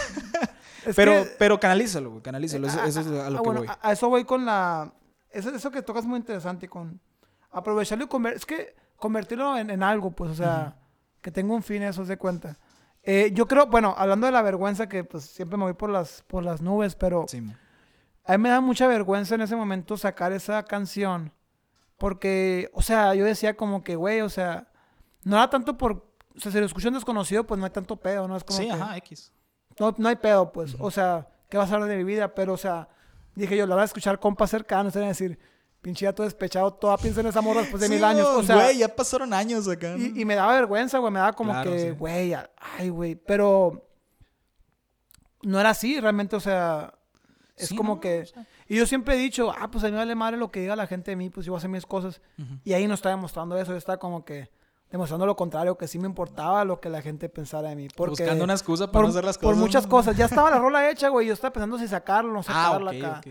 [0.85, 2.67] Es pero, que- pero canalízalo, güey, canalízalo.
[2.67, 3.69] Eso, Ah, eso es a lo ah, que bueno, voy.
[3.81, 4.91] A, eso voy con la...
[5.29, 6.99] Eso, eso que tocas es muy interesante con
[7.51, 8.37] aprovecharlo y convertirlo...
[8.39, 10.75] Es que convertirlo en, en algo, pues, o sea,
[11.21, 12.57] que tenga un fin, eso se cuenta.
[13.03, 16.23] Eh, yo creo, bueno, hablando de la vergüenza, que pues siempre me voy por las,
[16.27, 17.41] por las nubes, pero Sí,
[18.25, 21.31] a mí me da mucha vergüenza en ese momento sacar esa canción.
[21.97, 24.67] Porque, o sea, yo decía como que, güey, o sea,
[25.23, 26.09] no era tanto por...
[26.35, 28.37] O sea, si lo escuchan desconocido, pues no hay tanto pedo, ¿no?
[28.37, 29.31] Es como Sí, que- ajá, X.
[29.79, 30.75] no, no hay pedo, pues.
[30.79, 32.33] O sea, ¿qué vas a hablar de mi vida?
[32.33, 32.87] Pero, o sea,
[33.35, 35.37] dije yo, la voy a escuchar compas cercanos, van a decir,
[35.81, 38.27] pinche ya todo despechado, toda piensa en esa morra después de Sí, mil años.
[38.27, 39.95] O sea, güey, ya pasaron años acá.
[39.97, 39.97] ¿no?
[39.97, 42.33] y, y me daba vergüenza, güey, me daba como Claro, que, güey,
[42.77, 43.87] ay, güey, pero
[45.43, 46.93] no era así, realmente, o sea,
[47.57, 48.21] es Sí, como no, que...
[48.21, 48.47] o sea.
[48.67, 50.75] Y yo siempre he dicho, ah, pues a mí me vale madre lo que diga
[50.77, 52.21] la gente de mí, pues yo voy a hacer mis cosas.
[52.39, 52.59] Ujú.
[52.63, 54.49] Y ahí no estaba demostrando eso, yo estaba como que
[54.89, 57.87] demostrando lo contrario, que sí me importaba lo que la gente pensara de mí.
[57.95, 59.57] Porque Buscando una excusa para por, no hacer las por cosas.
[59.59, 59.89] muchas ¿no?
[59.89, 60.15] cosas.
[60.17, 61.27] Ya estaba la rola hecha, güey.
[61.27, 63.19] Yo estaba pensando si sacarlo no Ah, sacarla ok, acá.
[63.19, 63.27] ok.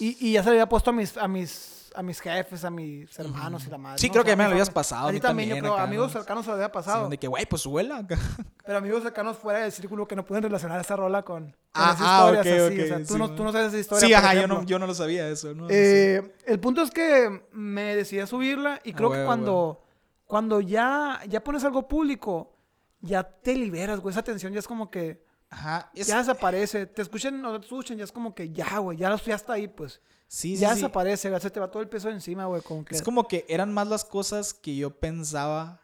[0.00, 2.70] Y, y ya se le había puesto a mis, a mis, a mis jefes, a
[2.70, 3.98] mis hermanos y la madre.
[3.98, 4.12] Sí, ¿no?
[4.12, 5.74] creo O que sea, ya me lo habías pasado, A mí también, yo creo.
[5.74, 6.20] acá, amigos ¿no?
[6.20, 7.00] cercanos se lo había Sí, pasado.
[7.02, 8.16] donde que, güey, pues suela acá.
[8.64, 11.92] Pero amigos cercanos fuera del círculo que no pueden relacionar esa rola con, con Ah,
[11.94, 12.74] esas ah, historias ok, así.
[12.80, 14.06] ok, o sea, tú, sí, no, tú no sabes esa historia.
[14.06, 15.52] Sí, ajá, yo no, yo no lo sabía eso.
[15.54, 15.60] Sí.
[15.70, 19.82] Eh, el punto es que me decidí a subirla y Ah, creo que cuando,
[20.26, 22.54] cuando ya, ya pones algo público,
[23.00, 24.12] ya te liberas, güey.
[24.12, 25.90] Esa tensión ya es como que Ajá.
[25.94, 26.84] es- ya desaparece.
[26.86, 28.98] Te escuchen o no te escuchen, ya es como que ya, güey.
[28.98, 30.02] Ya, ya está ahí, pues.
[30.28, 30.76] Sí, ya sí.
[30.76, 32.62] desaparece, ya se te va todo el peso encima, güey.
[32.62, 32.94] Como que...
[32.94, 35.82] Es como que eran más las cosas que yo pensaba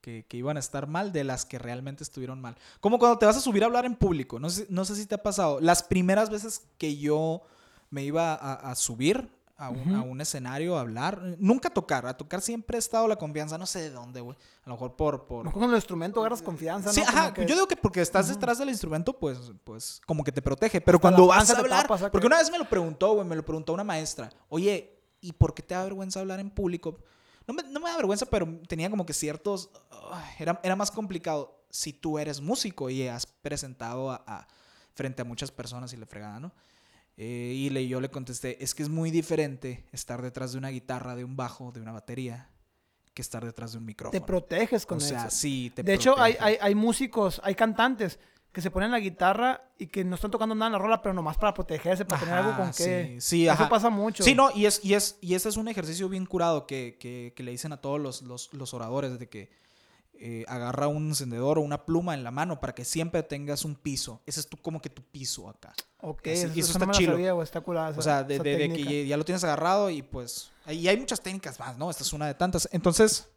[0.00, 2.56] que, que iban a estar mal de las que realmente estuvieron mal.
[2.80, 4.38] Como cuando te vas a subir a hablar en público.
[4.38, 5.60] No sé, no sé si te ha pasado.
[5.60, 7.42] Las primeras veces que yo
[7.90, 12.06] me iba a, a subir a un, a un escenario a hablar, nunca a tocar.
[12.06, 14.36] A tocar siempre he estado la confianza, no sé de dónde, güey.
[14.62, 15.26] A lo mejor por...
[15.26, 15.44] por...
[15.44, 17.08] Mejor con el instrumento agarras confianza, Sí, ¿no?
[17.08, 17.34] ajá.
[17.34, 20.80] Que- Yo digo que porque estás detrás del instrumento, pues, pues, como que te protege.
[20.80, 23.26] Pero Hasta cuando vas a hablar, tapas, ¿a porque una vez me lo preguntó, güey,
[23.26, 24.30] me lo preguntó una maestra.
[24.48, 26.96] Oye, ¿y por qué te da vergüenza hablar en público?
[27.48, 29.70] No me, no me da vergüenza, pero tenía como que ciertos...
[30.38, 34.46] era, era más complicado si tú eres músico y has presentado a, a-
[34.94, 36.52] frente a muchas personas y le fregada, ¿no?
[37.20, 40.68] Eh, y le, yo le contesté, es que es muy diferente estar detrás de una
[40.68, 42.48] guitarra, de un bajo, de una batería,
[43.12, 44.20] que estar detrás de un micrófono.
[44.20, 45.36] Te proteges con o sea, eso.
[45.36, 48.20] sí, te de hecho, hay, hay, hay músicos, hay cantantes
[48.52, 51.12] que se ponen la guitarra y que no están tocando nada en la rola, pero
[51.12, 53.16] nomás para protegerse, para tener algo Ajá, con qué.
[53.16, 53.68] sí, sí, Eso ajá.
[53.68, 54.22] pasa mucho.
[54.22, 57.32] Sí, no, y, es, y, es, y ese es un ejercicio bien curado que, que,
[57.36, 59.50] que le dicen a todos los, los, los oradores de que
[60.20, 63.76] eh, agarra un encendedor o una pluma en la mano para que siempre tengas un
[63.76, 64.20] piso.
[64.26, 65.72] Ese es tu, como que tu piso acá.
[66.00, 69.06] Ok, Así- eso, y eso está no sabía, güey, está curada O sea, de, que
[69.06, 70.50] ya lo tienes agarrado y pues...
[70.68, 71.90] Y hay muchas técnicas más, ¿no?
[71.90, 72.68] Esta es una de tantas.
[72.72, 73.28] Entonces,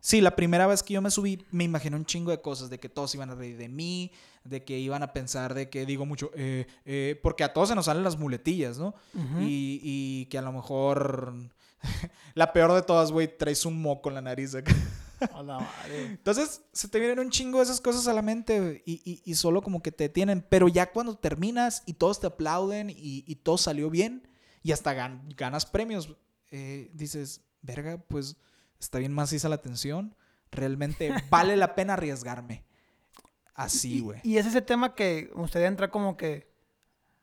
[0.00, 2.80] sí, la primera vez que yo me subí, me imaginé un chingo de cosas, de
[2.80, 4.10] que todos iban a reír de mí,
[4.44, 7.74] de que iban a pensar de que digo mucho, eh, eh, porque a todos se
[7.74, 8.94] nos salen las muletillas, ¿no?
[9.40, 11.34] Y, y que a lo mejor...
[12.34, 14.74] la peor de todas, güey, traes un moco en la nariz acá.
[16.10, 19.34] Entonces, se te vienen un chingo de esas cosas a la mente y, y- y
[19.34, 20.44] solo como que te detienen.
[20.48, 24.28] Pero ya cuando terminas y todos te aplauden y, y todo salió bien
[24.62, 26.16] y hasta gan- ganas premios,
[26.50, 28.36] eh, dices, verga, pues
[28.78, 30.14] está bien maciza la atención.
[30.50, 32.64] Realmente vale la pena arriesgarme.
[33.54, 34.20] Así, güey.
[34.22, 36.50] Y, es ese tema que me gustaría entrar como que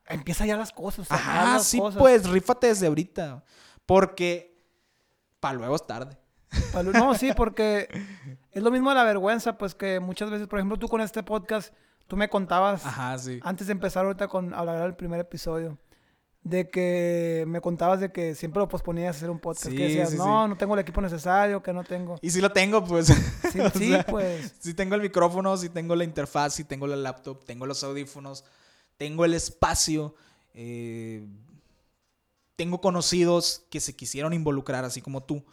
[0.07, 1.09] empieza ya las cosas.
[1.09, 1.99] Ajá, las sí, cosas.
[1.99, 3.43] pues, rífate desde ahorita.
[3.85, 4.55] Porque
[5.39, 6.17] para luego es tarde.
[6.93, 7.87] No, sí, porque
[8.51, 11.23] es lo mismo de la vergüenza, pues que muchas veces, por ejemplo, tú con este
[11.23, 11.73] podcast,
[12.07, 13.39] tú me contabas, Ajá, sí.
[13.43, 15.77] antes de empezar ahorita con hablar del primer episodio,
[16.43, 20.11] de que me contabas de que siempre lo posponías hacer un podcast, Sí, que decías,
[20.11, 20.49] sí, no, sí.
[20.49, 22.17] no tengo el equipo necesario, que no tengo.
[22.21, 23.07] Y si lo tengo, pues.
[23.07, 24.55] Sí, O sí, sea, pues.
[24.59, 28.45] Sí tengo el micrófono, sí tengo la interfaz, sí tengo la laptop, tengo los audífonos,
[28.95, 30.15] tengo el espacio,
[30.53, 31.27] eh,
[32.55, 35.43] tengo conocidos que se quisieron involucrar así como tú.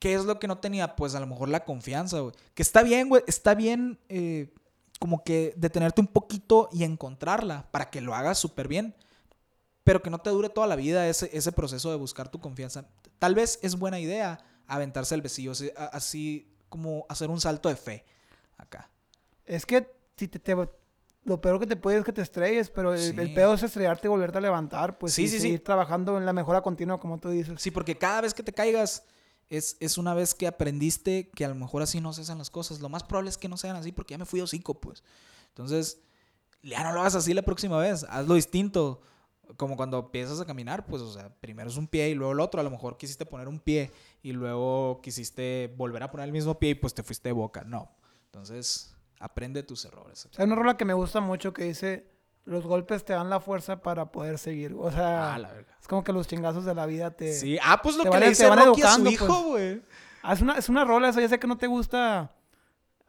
[0.00, 0.96] ¿Qué es lo que no tenía?
[0.96, 2.34] Pues a lo mejor la confianza, güey.
[2.54, 4.52] Que está bien, güey, está bien eh,
[4.98, 8.94] como que detenerte un poquito y encontrarla para que lo hagas súper bien.
[9.84, 12.86] Pero que no te dure toda la vida ese, ese proceso de buscar tu confianza.
[13.18, 17.76] Tal vez es buena idea aventarse el besillo, así, así como hacer un salto de
[17.76, 18.04] fe
[18.56, 18.88] acá.
[19.44, 20.54] Es que si te, te-
[21.24, 23.34] lo peor que te puede es que te estrelles, pero el, el Sí.
[23.34, 25.42] peor es estrellarte y volverte a levantar, pues Sí, y sí, sí.
[25.42, 27.60] seguir trabajando en la mejora continua, como tú dices.
[27.60, 29.02] Sí, porque cada vez que te caigas
[29.50, 32.50] es, es una vez que aprendiste que a lo mejor así no se hacen las
[32.50, 32.80] cosas.
[32.80, 35.02] Lo más probable es que no sean así porque ya me fui hocico, pues.
[35.48, 36.00] Entonces,
[36.62, 38.06] ya no lo hagas así la próxima vez.
[38.08, 39.02] Hazlo distinto.
[39.56, 42.38] Como cuando empiezas a caminar, pues, o sea, primero es un pie y luego el
[42.38, 42.60] otro.
[42.60, 43.90] A lo mejor quisiste poner un pie
[44.22, 47.64] y luego quisiste volver a poner el mismo pie y pues te fuiste de boca.
[47.64, 47.90] No.
[48.26, 50.28] Entonces, aprende tus errores.
[50.36, 52.08] Hay una rola que me gusta mucho que dice,
[52.50, 54.74] los golpes te dan la fuerza para poder seguir.
[54.78, 57.32] O sea, Ah, la es como que los chingazos de la vida te...
[57.32, 59.44] Sí, ah, pues lo que van- le dice van Rocky a su educando, hijo, pues.
[59.46, 59.82] güey.
[60.22, 62.32] Ah, es, una, es una rola, eso ya sé que no te gusta...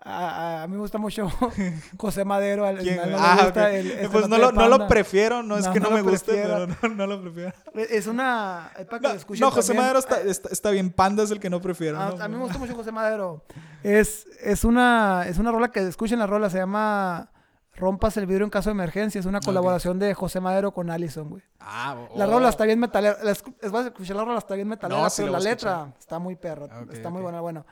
[0.04, 1.30] A, a- a mí me gusta mucho
[1.98, 2.64] José Madero.
[2.72, 2.80] no
[3.18, 3.68] Ah, gusta ok.
[3.74, 6.68] el- pues no lo, no lo prefiero, no es que no me guste, prefiero.
[6.80, 7.54] pero no, no lo prefiero.
[7.76, 8.72] Es una...
[8.78, 9.84] Es para que No, lo escuchen no, José también.
[9.84, 12.00] Madero está, está, está bien, Panda es el que no prefiero.
[12.00, 13.44] Ah, a mí me gusta mucho José Madero.
[13.84, 17.31] Es, es, una, es una rola que escuchen la rola, se llama
[17.74, 19.20] Rompas el vidrio en caso de emergencia.
[19.20, 19.46] Es una Ok.
[19.46, 21.42] colaboración de José Madero con Allison, güey.
[21.60, 22.32] Ah, La oh.
[22.32, 23.18] rola está bien metalera.
[23.24, 25.40] La escu- es vas a escuchar la rola, está bien metalera, No, sí pero la
[25.40, 26.66] la letra está muy perra.
[26.82, 27.40] Ok, está muy buena.
[27.42, 27.66] Bueno,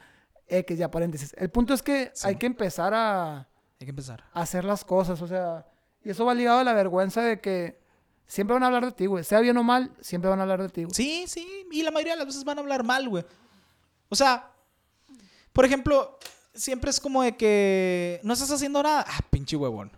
[0.47, 1.34] X ya paréntesis.
[1.38, 2.28] El punto es que Sí.
[2.28, 3.39] hay que empezar a,
[3.80, 4.24] Hay que empezar.
[4.34, 5.66] a hacer las cosas, o sea,
[6.02, 7.80] y eso va ligado a la vergüenza de que
[8.26, 9.24] siempre van a hablar de ti, güey.
[9.26, 10.93] Sea bien o mal, siempre van a hablar de ti, güey.
[10.95, 13.26] Sí, sí, y la mayoría de las veces van a hablar mal, güey.
[14.08, 14.50] O sea,
[15.54, 16.18] por ejemplo,
[16.60, 19.05] siempre es como de que no estás haciendo nada.
[19.07, 19.91] Ah, pinche huevón.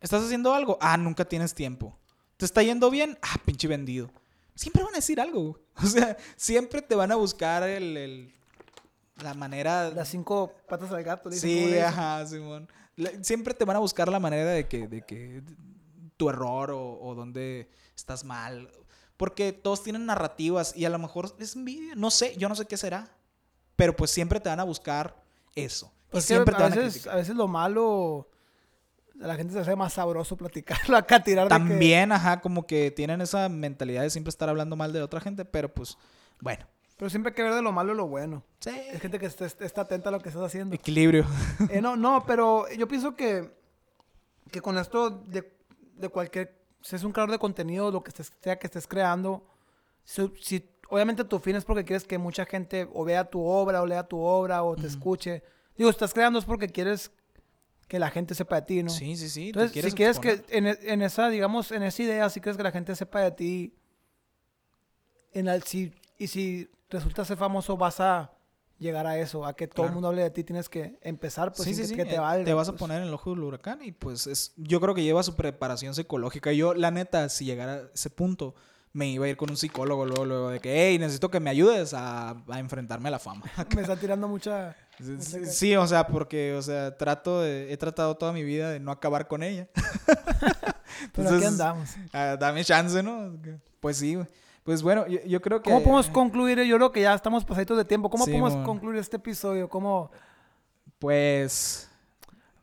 [0.00, 0.78] ¿Estás haciendo algo?
[0.80, 1.96] Ah, nunca tienes tiempo.
[2.36, 3.18] ¿Te está yendo bien?
[3.22, 4.10] Ah, pinche vendido.
[4.54, 5.58] Siempre van a decir algo.
[5.82, 8.34] O sea, siempre te van a buscar el, el-
[9.22, 9.90] la manera.
[9.90, 12.68] Las cinco patas al gato, dicen, ¿cómo Sí, ajá, Simón.
[13.22, 15.42] Siempre te van a buscar la manera de que, de que
[16.16, 18.70] tu error o, o donde estás mal.
[19.18, 21.94] Porque todos tienen narrativas y a lo mejor es envidia.
[21.94, 23.10] No sé, yo no sé qué será.
[23.76, 25.22] Pero pues siempre te van a buscar
[25.54, 25.92] eso.
[26.08, 27.14] Y Pues siempre te a van a veces, criticar.
[27.14, 28.28] a veces lo malo,
[29.20, 32.66] a la gente se hace más sabroso platicarlo acá, tirar de que- También, ajá, como
[32.66, 35.98] que tienen esa mentalidad de siempre estar hablando mal de otra gente, pero pues,
[36.40, 36.66] bueno.
[36.96, 38.42] Pero siempre hay que ver de lo malo lo bueno.
[38.60, 38.70] Sí.
[38.90, 40.74] Es gente que está, está atenta a lo que estás haciendo.
[40.74, 41.26] Equilibrio.
[41.70, 43.52] Eh, no, no, pero yo pienso que,
[44.50, 45.52] que con esto de,
[45.94, 46.56] de cualquier...
[46.80, 49.44] Si es un creador de contenido, lo que estés- sea que estés creando,
[50.04, 53.82] si, si- obviamente tu fin es porque quieres que mucha gente o vea tu obra
[53.82, 55.42] o lea tu obra o te escuche.
[55.76, 57.10] Digo, estás creando es porque quieres
[57.88, 58.90] que la gente sepa de ti, ¿no?
[58.90, 59.52] Sí, sí, sí.
[59.52, 60.42] te Entonces, si quieres exponer.
[60.44, 63.20] que en, e- en esa, digamos, en esa idea, si quieres que la gente sepa
[63.20, 63.74] de ti,
[65.32, 68.32] en si, y si resultas ser famoso, vas a
[68.78, 71.68] llegar a eso, a que todo el mundo hable de ti, tienes que empezar, pues,
[71.68, 71.94] sí, sí, que, sí.
[71.94, 72.54] que te eh, valga.
[72.54, 72.80] vas a pues.
[72.80, 75.94] poner en el ojo del huracán y pues es, yo creo que lleva su preparación
[75.94, 76.52] psicológica.
[76.52, 78.54] Yo, la neta, si llegara a ese punto,
[78.96, 81.50] me iba a ir con un psicólogo luego, luego de que, hey, necesito que me
[81.50, 83.42] ayudes a, a enfrentarme a la fama.
[83.74, 84.74] Me está tirando mucha...
[84.98, 88.80] Sí, sí, o sea, porque, o sea, trato de, he tratado toda mi vida de
[88.80, 89.68] no acabar con ella.
[91.12, 91.90] Pero aquí andamos.
[92.14, 93.34] ah, dame chance, ¿no?
[93.80, 94.26] Pues sí, güey.
[94.64, 95.68] Pues bueno, yo, yo creo que...
[95.68, 96.62] ¿Cómo podemos concluir?
[96.62, 98.08] Yo creo que ya estamos pasaditos de tiempo.
[98.08, 99.68] ¿Cómo Sí, podemos concluir este episodio?
[99.68, 100.10] ¿Cómo...
[100.98, 101.85] Pues...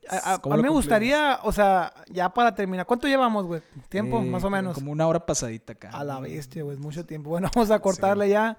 [0.10, 3.62] A, a- ¿cómo a mí me gustaría, o sea, ya para terminar, ¿cuánto llevamos, güey?
[3.89, 4.76] Tiempo, Eh, más o menos.
[4.76, 5.89] Como una hora pasadita acá.
[5.91, 7.30] A la bestia, güey, mucho tiempo.
[7.30, 8.58] Bueno, vamos a cortarle ya.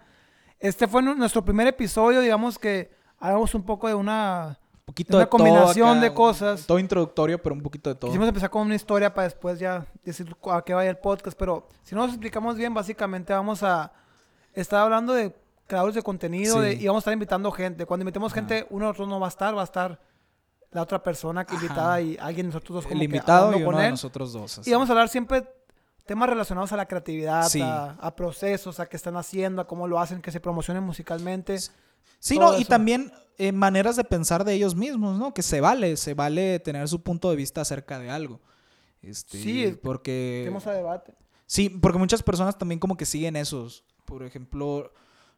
[0.58, 4.58] Este fue nu- nuestro primer episodio, digamos que hablamos un poco de una...
[4.80, 6.66] Un poquito Una de todo combinación acá, de cosas.
[6.66, 8.10] Todo introductorio, pero un poquito de todo.
[8.10, 11.66] Quisimos empezar con una historia para después ya decir a qué vaya el podcast, pero
[11.82, 13.92] si no nos explicamos bien, básicamente vamos a
[14.52, 15.34] estar hablando de
[15.66, 16.60] creadores de contenido Sí.
[16.60, 17.86] de- y vamos a estar invitando gente.
[17.86, 18.40] Cuando invitemos Ajá.
[18.42, 19.98] gente, uno de nosotros no va a estar, va a estar
[20.74, 21.64] la otra persona que Ajá.
[21.64, 24.32] invitada y alguien de nosotros dos como El que invitado hablando y uno de nosotros
[24.34, 24.58] dos.
[24.58, 24.68] así.
[24.68, 25.48] Y vamos a hablar siempre
[26.04, 27.62] temas relacionados a la creatividad, Sí.
[27.62, 31.56] a, a procesos, a qué están haciendo, a cómo lo hacen, que se promocionen musicalmente.
[32.18, 35.32] Sí, no, y también eh, maneras de pensar de ellos mismos, ¿no?
[35.34, 38.40] Que se vale, se vale tener su punto de vista acerca de algo.
[39.02, 40.42] Este, Sí, porque...
[40.44, 41.14] Temas a debate.
[41.46, 43.84] Sí, porque muchas personas también como que siguen esos.
[44.06, 44.92] Por ejemplo,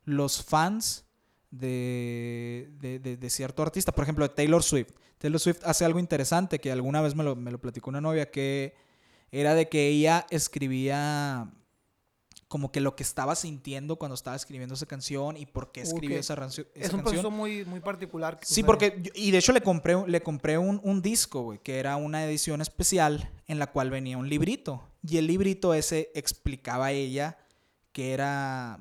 [0.04, 1.04] los fans
[1.50, 3.92] de, de, de- de cierto artista.
[3.92, 4.90] Por ejemplo, de Taylor Swift.
[5.18, 8.30] Taylor Swift hace algo interesante que alguna vez me lo, me lo platicó una novia
[8.30, 8.74] que
[9.32, 11.50] era de que ella escribía
[12.48, 16.18] como que lo que estaba sintiendo cuando estaba escribiendo esa canción y por qué escribió
[16.18, 17.22] esa, rancio- Es esa un canción.
[17.22, 18.38] proceso muy, muy particular.
[18.38, 21.42] que Sí, porque, yo- y de hecho le compré, un- le compré un, un disco,
[21.42, 24.86] güey, que era una edición especial en la cual venía un librito.
[25.02, 27.36] Y el librito ese explicaba a ella
[27.92, 28.78] que era...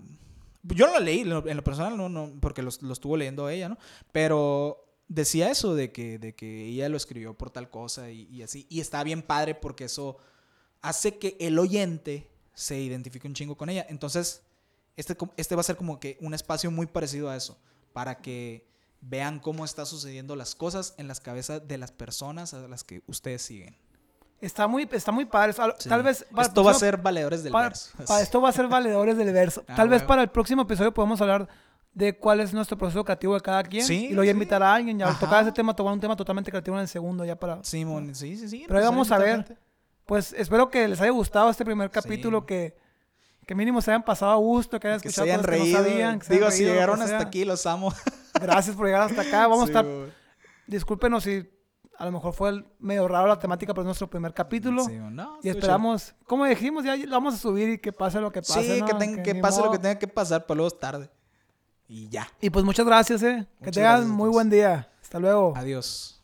[0.68, 3.70] Yo no lo leí, en lo, personal, no, no, porque lo, lo estuvo leyendo ella,
[3.70, 3.78] ¿no?
[4.11, 8.41] Pero decía eso de que, de que ella lo escribió por tal cosa y, y
[8.41, 8.66] así.
[8.70, 10.18] Y está bien padre porque eso
[10.82, 13.86] hace que el oyente se identifique un chingo con ella.
[13.89, 14.41] Entonces,
[14.95, 17.57] este, este va a ser como que un espacio muy parecido a eso,
[17.93, 18.66] para que
[19.01, 23.03] vean cómo está sucediendo las cosas en las cabezas de las personas a las que
[23.07, 23.76] ustedes siguen.
[24.46, 25.54] Está muy, está muy padre.
[25.54, 25.89] Tal- Sí.
[25.89, 26.26] Tal vez...
[26.34, 27.91] para Esto va a ser valedores del para- verso.
[28.08, 29.64] para esto va a ser valedores del verso.
[29.68, 31.48] Ah, Tal vez para el próximo episodio podemos hablar
[31.93, 33.84] de cuál es nuestro proceso creativo de cada quien.
[33.86, 34.36] Sí, y luego ya sí.
[34.36, 35.00] invitar a alguien.
[35.00, 35.20] Ya Ajá.
[35.20, 37.64] tocar ese tema, tomar un tema totalmente creativo en el segundo ya para...
[37.64, 38.64] Simón, sí, sí, sí.
[38.68, 39.58] Pero ahí vamos a ver.
[40.06, 42.46] Pues espero que les haya gustado este primer capítulo, Sí.
[42.48, 42.78] que,
[43.48, 45.78] que mínimo se hayan pasado a gusto, que hayan Que se escuchado hayan que reído.
[45.80, 46.20] no sabían.
[46.20, 47.28] que se hayan Digo, si reído, lo que llegaron hasta sea.
[47.28, 47.93] aquí, los amo.
[48.39, 49.48] Gracias por llegar hasta acá.
[49.48, 49.86] Vamos a estar...
[50.68, 51.48] Discúlpenos si
[51.98, 54.84] a lo mejor fue el- medio raro la temática, pero es nuestro primer capítulo.
[54.86, 58.32] Sí, no, y esperamos, como dijimos, ya lo vamos a subir y que pase lo
[58.32, 58.76] que pase.
[58.76, 58.86] Sí, ¿no?
[58.88, 61.10] que, tenga- que pase lo que tenga que pasar, pero luego es tarde.
[61.88, 62.28] Y ya.
[62.41, 63.48] Y pues muchas gracias, eh.
[63.60, 64.89] Que Muchas tengan gracias a muy buen día.
[65.02, 65.54] Hasta luego.
[65.56, 66.24] Adiós.